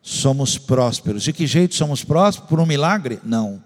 [0.00, 1.22] Somos prósperos.
[1.22, 2.48] De que jeito somos prósperos?
[2.48, 3.20] Por um milagre?
[3.22, 3.62] Não.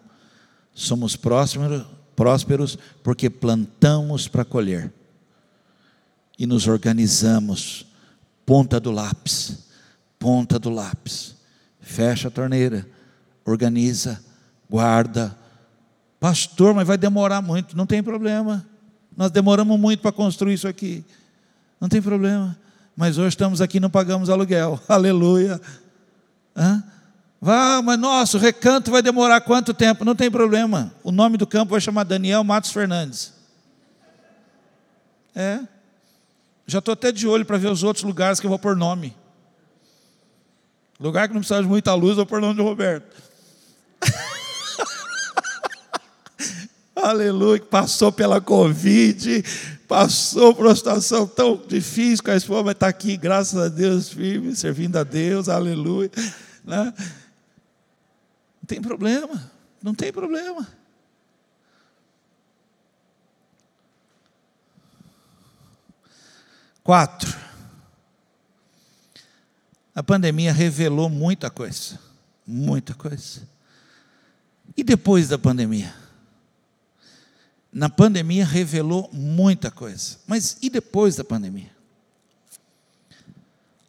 [0.74, 4.92] Somos prósperos, prósperos porque plantamos para colher.
[6.38, 7.86] E nos organizamos.
[8.44, 9.66] Ponta do lápis.
[10.18, 11.36] Ponta do lápis.
[11.80, 12.86] Fecha a torneira.
[13.44, 14.20] Organiza.
[14.68, 15.36] Guarda
[16.18, 17.76] Pastor, mas vai demorar muito.
[17.76, 18.66] Não tem problema.
[19.16, 21.04] Nós demoramos muito para construir isso aqui.
[21.80, 22.56] Não tem problema.
[22.96, 24.80] Mas hoje estamos aqui e não pagamos aluguel.
[24.88, 25.60] Aleluia.
[26.56, 26.82] Hã?
[27.40, 30.04] Vá, mas nossa, o recanto vai demorar quanto tempo?
[30.04, 30.92] Não tem problema.
[31.02, 33.32] O nome do campo vai chamar Daniel Matos Fernandes.
[35.34, 35.60] É.
[36.66, 39.14] Já estou até de olho para ver os outros lugares que eu vou pôr nome.
[40.98, 43.14] Lugar que não precisa de muita luz, vou pôr nome de Roberto.
[46.96, 49.44] aleluia, passou pela Covid,
[49.86, 54.08] passou por uma situação tão difícil com a esposa, mas está aqui, graças a Deus,
[54.08, 56.10] firme, servindo a Deus, aleluia.
[56.64, 56.94] Né?
[58.66, 59.50] Tem problema,
[59.82, 60.66] não tem problema.
[66.82, 67.34] Quatro.
[69.94, 71.98] A pandemia revelou muita coisa,
[72.46, 73.48] muita coisa.
[74.76, 76.06] E depois da pandemia?
[77.76, 80.16] na pandemia revelou muita coisa.
[80.26, 81.70] Mas e depois da pandemia?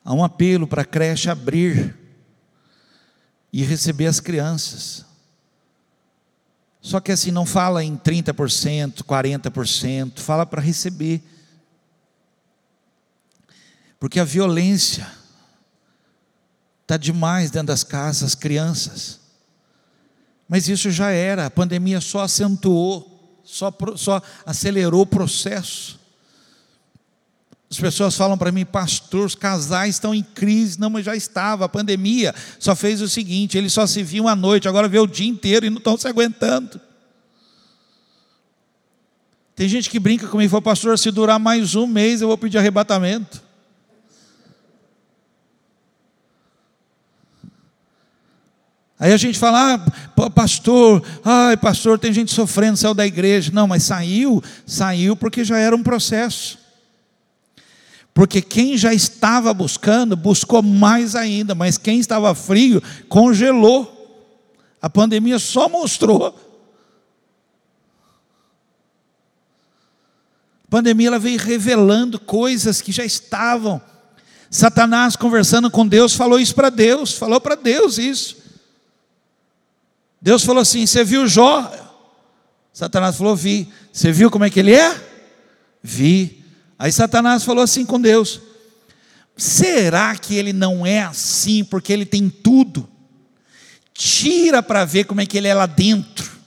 [0.04, 1.97] Há um apelo para a creche abrir
[3.52, 5.06] e receber as crianças.
[6.82, 11.22] Só que assim, não fala em 30%, 40%, fala para receber.
[14.00, 15.08] Porque a violência
[16.84, 19.20] está demais dentro das casas, as crianças.
[20.48, 23.18] Mas isso já era, a pandemia só acentuou
[23.48, 25.98] só, só acelerou o processo.
[27.70, 30.80] As pessoas falam para mim, pastor, os casais estão em crise.
[30.80, 31.65] Não, mas já estava.
[31.65, 35.07] A pandemia só fez o seguinte: eles só se viam à noite, agora vê o
[35.07, 36.80] dia inteiro e não estão se aguentando.
[39.53, 42.38] Tem gente que brinca comigo e fala, pastor, se durar mais um mês eu vou
[42.38, 43.41] pedir arrebatamento.
[48.99, 49.74] Aí a gente fala,
[50.15, 53.51] ah, pastor, ai, pastor, tem gente sofrendo, saiu da igreja.
[53.51, 56.66] Não, mas saiu, saiu porque já era um processo.
[58.18, 63.93] Porque quem já estava buscando, buscou mais ainda, mas quem estava frio, congelou.
[64.82, 66.36] A pandemia só mostrou.
[70.65, 73.80] A pandemia ela veio revelando coisas que já estavam.
[74.49, 78.38] Satanás conversando com Deus falou isso para Deus, falou para Deus isso.
[80.20, 81.72] Deus falou assim: Você viu Jó?
[82.74, 83.72] Satanás falou: Vi.
[83.93, 84.99] Você viu como é que ele é?
[85.84, 86.47] Vi.
[86.78, 88.41] Aí Satanás falou assim com Deus:
[89.36, 92.88] Será que ele não é assim porque ele tem tudo?
[93.93, 96.38] Tira para ver como é que ele é lá dentro.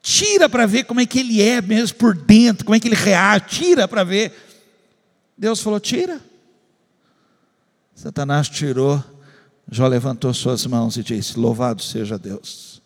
[0.00, 2.94] Tira para ver como é que ele é mesmo por dentro, como é que ele
[2.94, 3.46] reage.
[3.48, 4.32] Tira para ver.
[5.36, 6.20] Deus falou: Tira.
[7.94, 9.02] Satanás tirou
[9.70, 12.82] Jó levantou suas mãos e disse: Louvado seja Deus.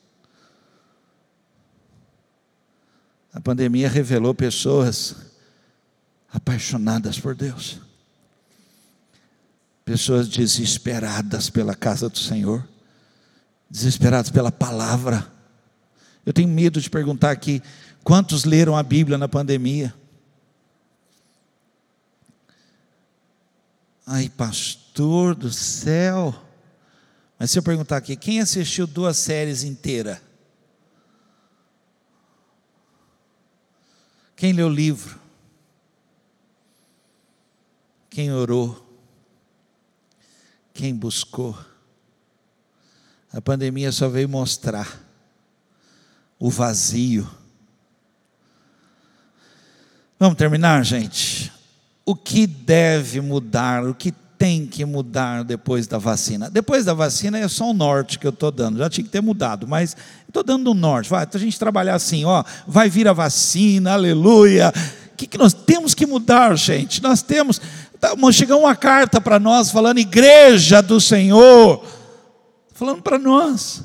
[3.33, 5.17] A pandemia revelou pessoas
[6.33, 7.81] apaixonadas por Deus,
[9.85, 12.67] pessoas desesperadas pela casa do Senhor,
[13.71, 15.31] desesperadas pela palavra.
[16.25, 17.63] Eu tenho medo de perguntar aqui:
[18.05, 19.95] quantos leram a Bíblia na pandemia?
[24.07, 26.35] Ai, pastor do céu.
[27.39, 30.19] Mas se eu perguntar aqui, quem assistiu duas séries inteiras?
[34.35, 35.21] Quem leu o livro?
[38.19, 38.85] Quem orou?
[40.75, 41.57] Quem buscou?
[43.33, 45.01] A pandemia só veio mostrar
[46.37, 47.31] o vazio.
[50.19, 51.53] Vamos terminar, gente?
[52.05, 53.85] O que deve mudar?
[53.85, 56.51] O que tem que mudar depois da vacina?
[56.51, 59.23] Depois da vacina é só o norte que eu estou dando, já tinha que ter
[59.23, 59.97] mudado, mas
[60.27, 61.09] estou dando o norte.
[61.09, 64.73] Vai, a gente trabalhar assim, ó, vai vir a vacina, aleluia.
[65.13, 67.03] O que, que nós temos que mudar, gente?
[67.03, 67.61] Nós temos.
[68.01, 71.85] Tá, chegou uma carta para nós falando, igreja do Senhor,
[72.73, 73.83] falando para nós,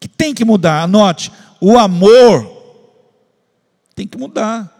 [0.00, 1.30] que tem que mudar, anote,
[1.60, 2.56] o amor
[3.94, 4.72] tem que mudar.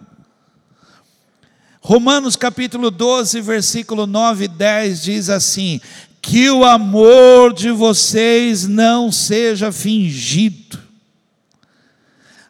[1.81, 5.81] Romanos capítulo 12, versículo 9 e 10 diz assim:
[6.21, 10.81] Que o amor de vocês não seja fingido,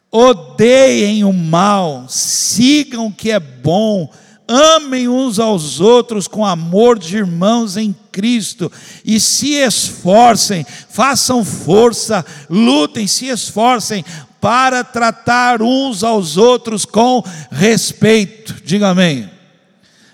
[0.09, 4.11] odeiem o mal, sigam o que é bom,
[4.47, 8.71] amem uns aos outros com amor de irmãos em Cristo
[9.03, 14.03] e se esforcem, façam força, lutem, se esforcem
[14.39, 18.55] para tratar uns aos outros com respeito.
[18.63, 19.29] Diga amém.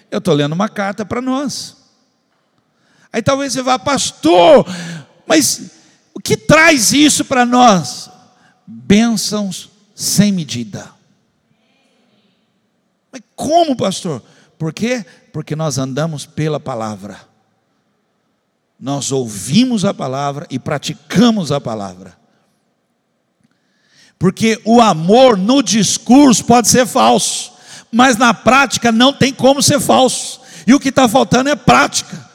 [0.10, 1.78] Eu estou lendo uma carta para nós.
[3.12, 4.66] Aí talvez você vá, pastor,
[5.28, 5.72] mas
[6.14, 8.10] o que traz isso para nós?
[8.66, 10.92] Bênçãos sem medida.
[13.44, 14.24] Como, pastor?
[14.58, 15.06] Por quê?
[15.34, 17.20] Porque nós andamos pela palavra.
[18.80, 22.18] Nós ouvimos a palavra e praticamos a palavra.
[24.18, 27.52] Porque o amor no discurso pode ser falso,
[27.92, 30.40] mas na prática não tem como ser falso.
[30.66, 32.26] E o que está faltando é prática.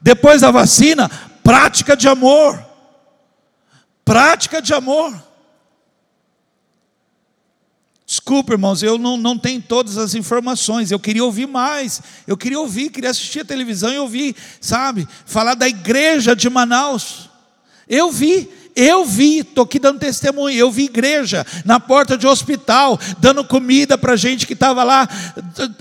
[0.00, 1.10] Depois da vacina,
[1.42, 2.64] prática de amor.
[4.02, 5.14] Prática de amor.
[8.24, 10.90] Desculpa, irmãos, eu não, não tenho todas as informações.
[10.90, 12.00] Eu queria ouvir mais.
[12.26, 15.06] Eu queria ouvir, queria assistir a televisão e ouvir, sabe?
[15.26, 17.28] Falar da igreja de Manaus.
[17.86, 22.98] Eu vi, eu vi, estou aqui dando testemunho, eu vi igreja na porta de hospital,
[23.18, 25.08] dando comida para gente que estava lá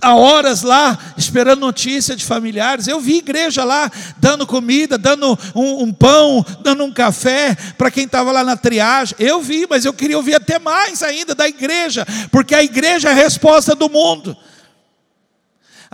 [0.02, 2.88] há horas lá, esperando notícia de familiares.
[2.88, 8.06] Eu vi igreja lá, dando comida, dando um, um pão, dando um café para quem
[8.06, 9.16] estava lá na triagem.
[9.20, 13.12] Eu vi, mas eu queria ouvir até mais ainda da igreja, porque a igreja é
[13.12, 14.38] a resposta do mundo.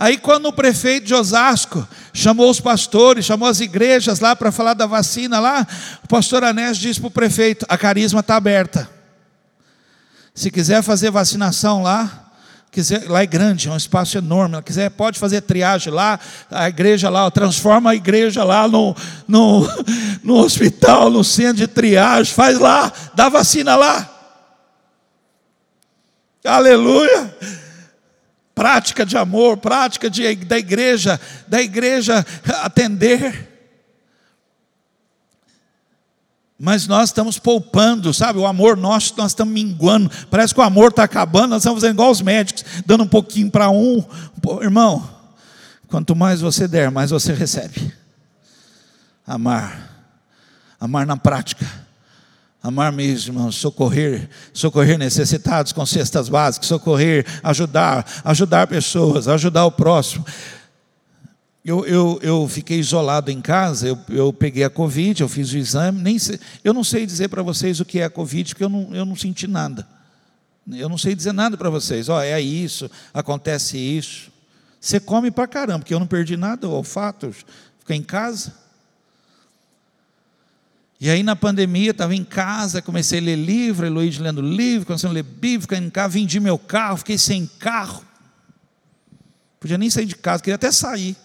[0.00, 4.72] Aí, quando o prefeito de Osasco chamou os pastores, chamou as igrejas lá para falar
[4.72, 5.66] da vacina lá,
[6.02, 8.88] o pastor Anés disse para o prefeito: a carisma está aberta.
[10.34, 12.30] Se quiser fazer vacinação lá,
[12.72, 14.56] quiser, lá é grande, é um espaço enorme.
[14.56, 16.18] Se quiser, pode fazer triagem lá,
[16.50, 18.96] a igreja lá, transforma a igreja lá no,
[19.28, 19.68] no,
[20.24, 24.08] no hospital, no centro de triagem, faz lá, dá vacina lá.
[26.42, 27.34] Aleluia
[28.60, 32.26] prática de amor, prática de, da igreja, da igreja
[32.62, 33.48] atender.
[36.58, 38.38] Mas nós estamos poupando, sabe?
[38.38, 40.10] O amor nosso, nós estamos minguando.
[40.30, 43.50] Parece que o amor está acabando, nós estamos fazendo igual os médicos, dando um pouquinho
[43.50, 44.04] para um.
[44.60, 45.08] Irmão,
[45.88, 47.94] quanto mais você der, mais você recebe.
[49.26, 49.88] Amar.
[50.78, 51.66] Amar na prática.
[52.62, 59.72] Amar mesmo, irmão, socorrer, socorrer necessitados com cestas básicas, socorrer, ajudar, ajudar pessoas, ajudar o
[59.72, 60.26] próximo.
[61.64, 65.56] Eu, eu, eu fiquei isolado em casa, eu, eu peguei a Covid, eu fiz o
[65.56, 68.64] exame, nem sei, eu não sei dizer para vocês o que é a Covid, porque
[68.64, 69.86] eu não, eu não senti nada.
[70.70, 74.30] Eu não sei dizer nada para vocês, ó, oh, é isso, acontece isso.
[74.78, 77.34] Você come para caramba, porque eu não perdi nada, o olfato,
[77.78, 78.52] fiquei em casa.
[81.00, 85.08] E aí na pandemia, estava em casa, comecei a ler livro, Heloísa lendo livro, comecei
[85.08, 88.04] a ler Bíblia, fiquei em casa, vendi meu carro, fiquei sem carro.
[89.58, 91.16] Podia nem sair de casa, queria até sair.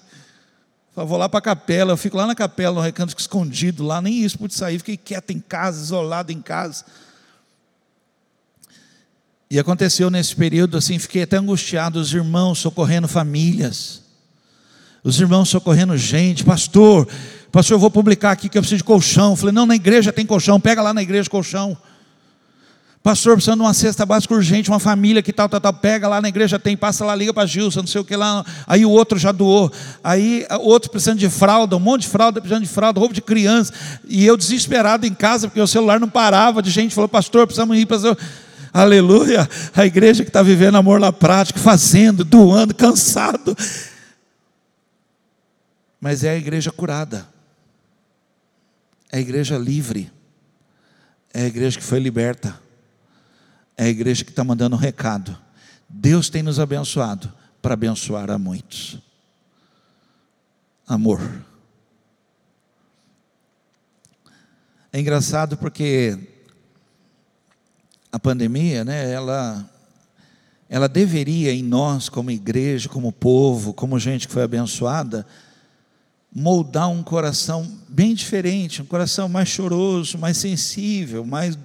[0.94, 4.02] Falei, vou lá para a capela, eu fico lá na capela, no recanto escondido lá,
[4.02, 6.86] nem isso pude sair, fiquei quieto em casa, isolado em casa.
[9.52, 14.05] E aconteceu nesse período assim, fiquei até angustiado, os irmãos socorrendo famílias,
[15.06, 17.08] os irmãos socorrendo gente, pastor,
[17.52, 19.34] pastor, eu vou publicar aqui que eu preciso de colchão.
[19.34, 21.78] Eu falei, não, na igreja tem colchão, pega lá na igreja colchão.
[23.04, 26.20] Pastor, precisando de uma cesta básica urgente, uma família que tal, tal, tal, pega lá
[26.20, 28.44] na igreja, tem, passa lá, liga para Gilson, não sei o que lá.
[28.66, 29.72] Aí o outro já doou.
[30.04, 33.72] Aí outro precisando de fralda, um monte de fralda, precisando de fralda, roupa de criança.
[34.10, 37.78] E eu desesperado em casa, porque o celular não parava de gente, falou, pastor, precisamos
[37.78, 38.18] ir, pastor.
[38.74, 39.48] Aleluia.
[39.76, 43.56] A igreja que está vivendo amor na prática, fazendo, doando, cansado.
[46.06, 47.28] Mas é a igreja curada.
[49.12, 50.12] É a igreja livre.
[51.34, 52.62] É a igreja que foi liberta
[53.78, 55.38] é a igreja que está mandando um recado.
[55.90, 57.32] Deus tem nos abençoado
[57.62, 59.00] para abençoar a muitos.
[60.88, 61.20] Amor.
[64.94, 66.18] É engraçado porque
[68.12, 69.70] a pandemia, né, ela,
[70.70, 75.28] ela deveria em nós, como igreja, como povo, como gente que foi abençoada,
[76.38, 81.58] moldar um coração bem diferente, um coração mais choroso, mais sensível, mais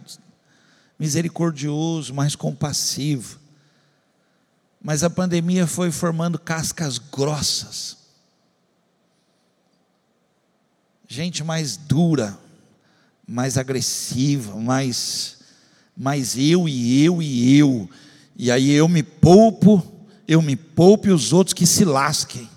[0.97, 3.41] misericordioso, mais compassivo.
[4.81, 7.97] Mas a pandemia foi formando cascas grossas.
[11.09, 12.39] Gente mais dura,
[13.27, 15.39] mais agressiva, mais
[15.97, 17.91] mais eu e eu e eu.
[18.37, 19.83] E aí eu me poupo,
[20.29, 22.49] eu me poupo e os outros que se lasquem.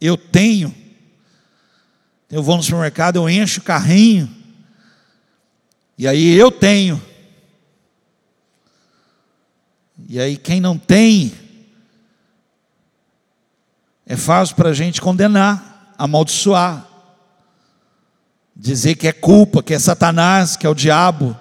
[0.00, 0.74] Eu tenho.
[2.30, 4.28] Eu vou no supermercado, eu encho o carrinho.
[5.96, 7.00] E aí eu tenho.
[10.08, 11.32] E aí quem não tem,
[14.04, 16.86] é fácil para a gente condenar, amaldiçoar,
[18.54, 21.36] dizer que é culpa, que é Satanás, que é o diabo,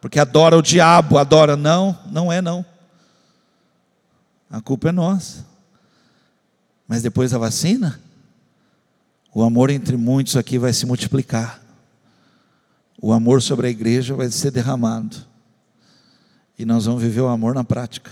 [0.00, 1.56] porque adora o diabo, adora.
[1.56, 2.64] Não, não é não.
[4.50, 5.44] A culpa é nossa.
[6.86, 8.00] Mas depois da vacina,
[9.34, 11.66] o amor entre muitos aqui vai se multiplicar
[13.00, 15.16] o amor sobre a igreja vai ser derramado.
[16.58, 18.10] E nós vamos viver o amor na prática.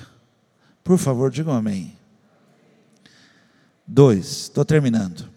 [0.82, 1.96] Por favor, digam amém.
[3.86, 5.28] Dois, estou terminando.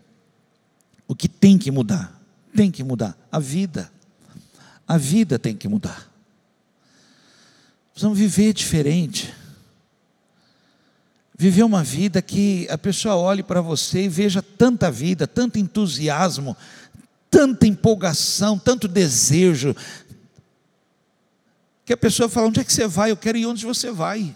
[1.07, 2.21] O que tem que mudar?
[2.53, 3.17] Tem que mudar.
[3.31, 3.89] A vida.
[4.85, 6.11] A vida tem que mudar.
[7.91, 9.33] Precisamos viver diferente.
[11.37, 16.57] Viver uma vida que a pessoa olhe para você e veja tanta vida, tanto entusiasmo,
[17.29, 19.75] tanta empolgação, tanto desejo,
[21.85, 23.11] que a pessoa fala: onde é que você vai?
[23.11, 24.35] Eu quero ir onde você vai.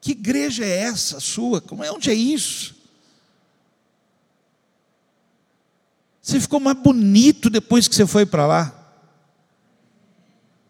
[0.00, 1.60] Que igreja é essa sua?
[1.60, 2.76] Como é, onde é isso?
[6.20, 8.72] Você ficou mais bonito depois que você foi para lá.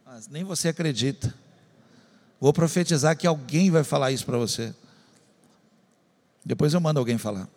[0.05, 1.35] Mas nem você acredita.
[2.41, 4.75] Vou profetizar que alguém vai falar isso para você.
[6.45, 7.49] Depois eu mando alguém falar.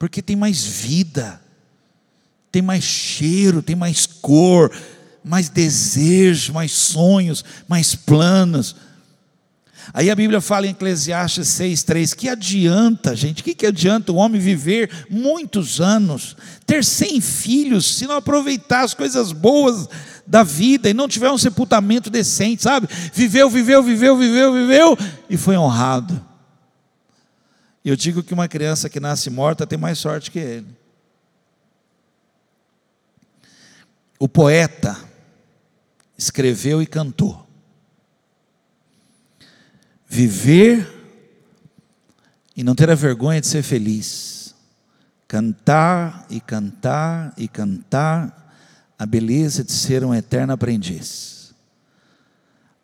[0.00, 1.38] porque tem mais vida,
[2.50, 4.72] tem mais cheiro, tem mais cor,
[5.22, 8.74] mais desejo, mais sonhos, mais planos.
[9.92, 14.16] Aí a Bíblia fala em Eclesiastes 6,3: que adianta, gente, o que, que adianta o
[14.16, 16.34] homem viver muitos anos,
[16.64, 19.86] ter cem filhos, se não aproveitar as coisas boas
[20.26, 22.88] da vida e não tiver um sepultamento decente, sabe?
[23.12, 24.98] Viveu, viveu, viveu, viveu, viveu
[25.28, 26.24] e foi honrado.
[27.84, 30.66] Eu digo que uma criança que nasce morta tem mais sorte que ele.
[34.18, 34.96] O poeta
[36.16, 37.46] escreveu e cantou.
[42.54, 44.54] e não ter a vergonha de ser feliz.
[45.26, 48.39] Cantar e cantar e cantar
[49.00, 51.54] a beleza de ser um eterno aprendiz.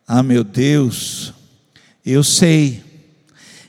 [0.09, 1.35] Ah, meu Deus,
[2.03, 2.83] eu sei,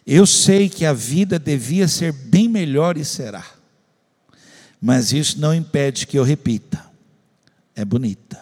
[0.05, 3.45] eu sei que a vida devia ser bem melhor e será,
[4.79, 6.89] mas isso não impede que eu repita:
[7.75, 8.41] é bonita,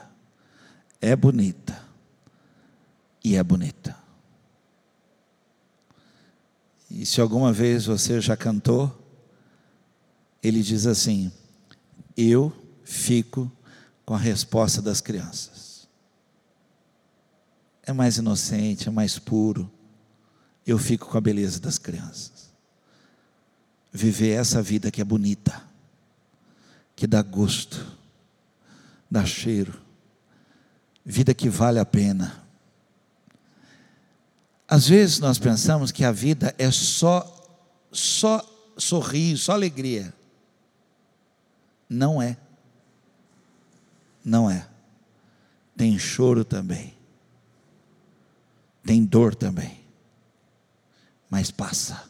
[1.01, 1.75] é bonita
[3.23, 3.97] e é bonita.
[6.91, 9.03] E se alguma vez você já cantou,
[10.43, 11.31] ele diz assim:
[12.15, 12.53] Eu
[12.83, 13.51] fico
[14.05, 15.87] com a resposta das crianças.
[17.83, 19.71] É mais inocente, é mais puro.
[20.65, 22.53] Eu fico com a beleza das crianças.
[23.91, 25.61] Viver essa vida que é bonita,
[26.95, 27.85] que dá gosto,
[29.09, 29.79] dá cheiro,
[31.05, 32.45] vida que vale a pena
[34.67, 37.31] às vezes nós pensamos que a vida é só
[37.91, 38.43] só
[38.77, 40.13] sorriso, só alegria.
[41.89, 42.35] Não é.
[44.25, 44.67] Não é.
[45.77, 46.95] Tem choro também.
[48.83, 49.79] Tem dor também.
[51.29, 52.09] Mas passa.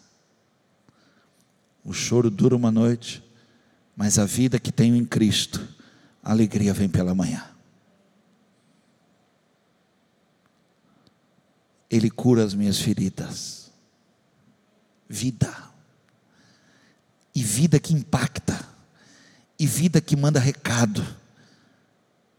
[1.83, 3.21] O choro dura uma noite,
[3.95, 5.67] mas a vida que tenho em Cristo,
[6.23, 7.45] a alegria vem pela manhã.
[11.89, 13.71] Ele cura as minhas feridas.
[15.07, 15.53] Vida.
[17.33, 18.67] E vida que impacta.
[19.59, 21.05] E vida que manda recado.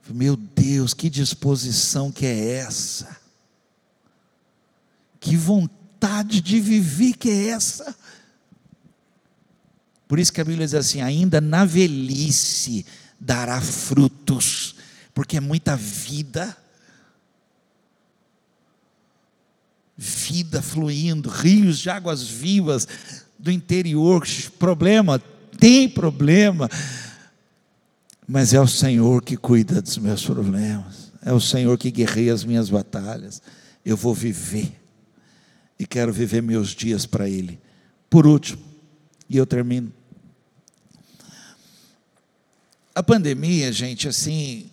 [0.09, 3.17] Meu Deus, que disposição que é essa?
[5.19, 7.97] Que vontade de viver que é essa?
[10.07, 12.87] Por isso que a Bíblia diz assim: ainda na velhice
[13.19, 14.77] dará frutos,
[15.13, 16.57] porque é muita vida
[19.97, 22.87] vida fluindo, rios de águas vivas
[23.39, 24.27] do interior.
[24.59, 25.19] Problema,
[25.59, 26.69] tem problema,
[28.27, 32.45] mas é o Senhor que cuida dos meus problemas, é o Senhor que guerreia as
[32.45, 33.41] minhas batalhas.
[33.85, 34.73] Eu vou viver
[35.79, 37.61] e quero viver meus dias para Ele.
[38.11, 38.63] Por último,
[39.29, 39.93] e eu termino.
[42.95, 44.71] A pandemia, gente, assim,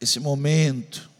[0.00, 1.10] esse momento,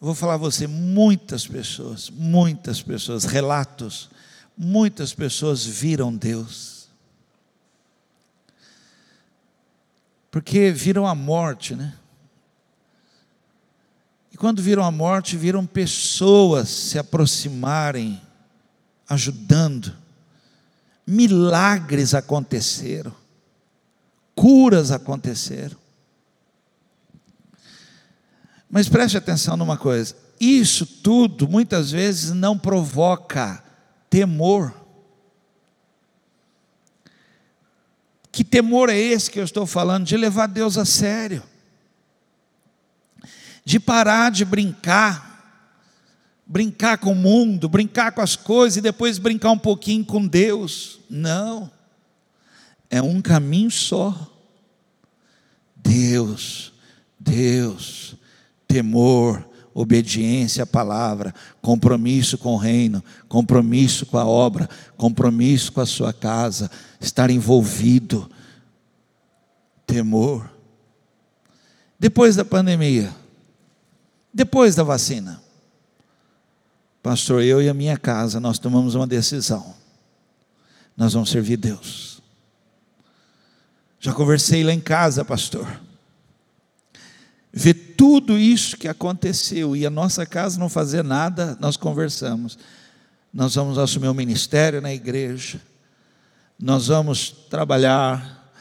[0.00, 4.10] vou falar a você, muitas pessoas, muitas pessoas, relatos,
[4.56, 6.73] muitas pessoas viram Deus.
[10.34, 11.94] Porque viram a morte, né?
[14.32, 18.20] E quando viram a morte, viram pessoas se aproximarem,
[19.08, 19.96] ajudando.
[21.06, 23.14] Milagres aconteceram,
[24.34, 25.76] curas aconteceram.
[28.68, 33.62] Mas preste atenção numa coisa: isso tudo muitas vezes não provoca
[34.10, 34.74] temor.
[38.34, 40.06] Que temor é esse que eu estou falando?
[40.06, 41.40] De levar Deus a sério,
[43.64, 45.70] de parar de brincar,
[46.44, 50.98] brincar com o mundo, brincar com as coisas e depois brincar um pouquinho com Deus.
[51.08, 51.70] Não,
[52.90, 54.28] é um caminho só.
[55.76, 56.72] Deus,
[57.20, 58.16] Deus,
[58.66, 65.86] temor, obediência à palavra, compromisso com o reino, compromisso com a obra, compromisso com a
[65.86, 66.70] sua casa,
[67.00, 68.30] estar envolvido,
[69.84, 70.48] temor.
[71.98, 73.12] Depois da pandemia,
[74.32, 75.42] depois da vacina,
[77.02, 79.74] pastor, eu e a minha casa, nós tomamos uma decisão.
[80.96, 82.22] Nós vamos servir Deus.
[83.98, 85.66] Já conversei lá em casa, pastor
[87.56, 92.58] ver tudo isso que aconteceu e a nossa casa não fazer nada, nós conversamos.
[93.32, 95.60] Nós vamos assumir um ministério na igreja,
[96.58, 98.52] nós vamos trabalhar,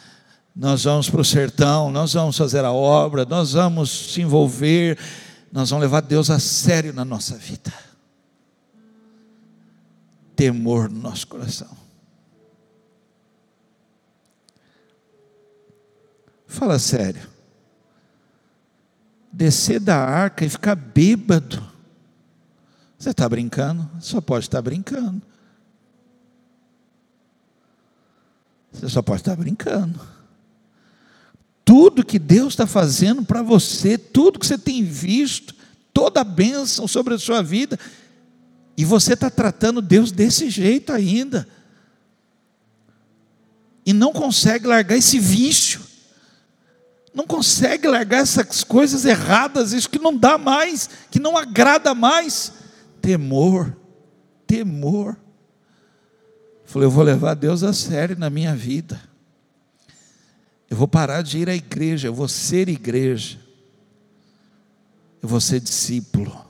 [0.55, 4.97] nós vamos para o sertão, nós vamos fazer a obra, nós vamos se envolver,
[5.51, 7.73] nós vamos levar Deus a sério na nossa vida.
[10.35, 11.69] Temor no nosso coração.
[16.47, 17.32] Fala sério
[19.33, 21.67] descer da arca e ficar bêbado.
[22.99, 23.89] Você está brincando?
[23.99, 25.21] Só pode estar brincando.
[28.71, 29.99] Você só pode estar brincando.
[31.65, 35.55] Tudo que Deus está fazendo para você, tudo que você tem visto,
[35.93, 37.79] toda a bênção sobre a sua vida,
[38.77, 41.47] e você está tratando Deus desse jeito ainda,
[43.85, 45.92] e não consegue largar esse vício
[47.13, 52.53] não consegue largar essas coisas erradas, isso que não dá mais, que não agrada mais.
[53.01, 53.75] Temor,
[54.47, 55.15] temor.
[56.65, 58.99] Falei, eu vou levar Deus a sério na minha vida.
[60.69, 63.39] Eu vou parar de ir à igreja, eu vou ser igreja.
[65.21, 66.43] Eu vou ser discípulo.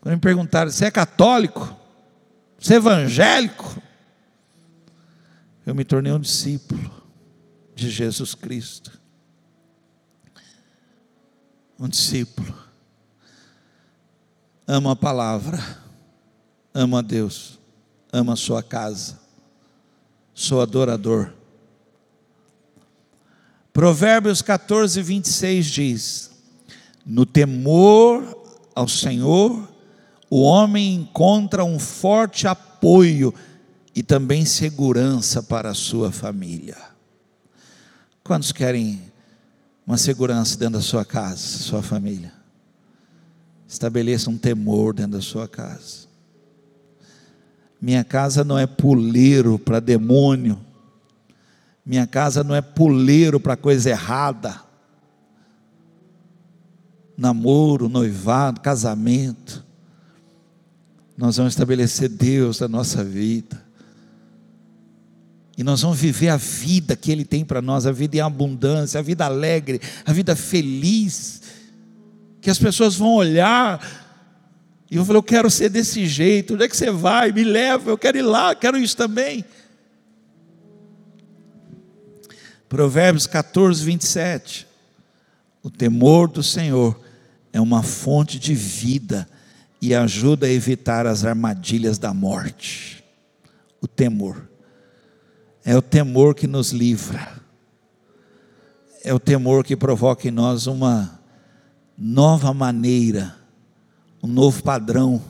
[0.00, 1.76] Quando me perguntaram, você é católico?
[2.58, 3.80] Você é evangélico?
[5.64, 7.01] Eu me tornei um discípulo
[7.82, 8.98] de Jesus Cristo.
[11.78, 12.54] Um discípulo.
[14.66, 15.58] Ama a palavra,
[16.72, 17.58] ama a Deus,
[18.12, 19.20] ama a sua casa.
[20.32, 21.34] Sou adorador
[23.72, 26.30] Provérbios 14, 26 diz:
[27.06, 28.36] No temor
[28.74, 29.68] ao Senhor,
[30.28, 33.32] o homem encontra um forte apoio
[33.94, 36.91] e também segurança para a sua família.
[38.24, 39.00] Quantos querem
[39.86, 42.32] uma segurança dentro da sua casa, sua família?
[43.66, 46.06] Estabeleça um temor dentro da sua casa.
[47.80, 50.58] Minha casa não é puleiro para demônio
[51.84, 54.62] minha casa não é puleiro para coisa errada.
[57.16, 59.64] Namoro, noivado, casamento.
[61.16, 63.62] Nós vamos estabelecer Deus na nossa vida.
[65.56, 68.98] E nós vamos viver a vida que Ele tem para nós, a vida em abundância,
[68.98, 71.42] a vida alegre, a vida feliz.
[72.40, 73.80] Que as pessoas vão olhar
[74.92, 76.52] e eu falei, eu quero ser desse jeito.
[76.52, 77.32] Onde é que você vai?
[77.32, 79.42] Me leva, eu quero ir lá, quero isso também.
[82.68, 84.66] Provérbios 14, 27.
[85.62, 87.00] O temor do Senhor
[87.54, 89.26] é uma fonte de vida
[89.80, 93.02] e ajuda a evitar as armadilhas da morte.
[93.80, 94.46] O temor.
[95.64, 97.40] É o temor que nos livra.
[99.04, 101.20] É o temor que provoca em nós uma
[101.96, 103.36] nova maneira,
[104.22, 105.22] um novo padrão,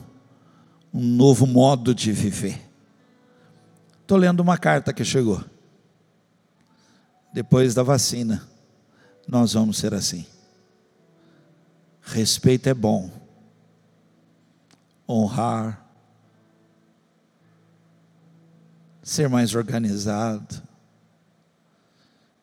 [0.93, 2.61] um novo modo de viver.
[4.01, 5.43] Estou lendo uma carta que chegou
[7.33, 8.47] depois da vacina,
[9.27, 10.23] nós vamos ser assim.
[11.99, 13.09] Respeito é bom,
[15.09, 15.82] honrar,
[19.03, 20.63] ser mais organizado,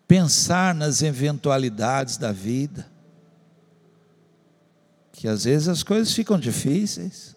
[0.07, 2.87] pensar nas eventualidades da vida,
[5.13, 7.35] que às vezes as coisas ficam difíceis,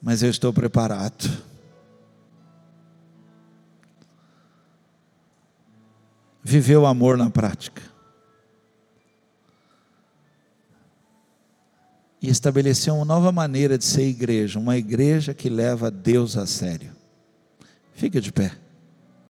[0.00, 1.44] mas eu estou preparado.
[6.46, 7.82] viver o amor na prática.
[12.22, 16.95] E estabelecer uma nova maneira de ser igreja, uma igreja que leva Deus a sério.
[17.96, 18.65] Fica de pé.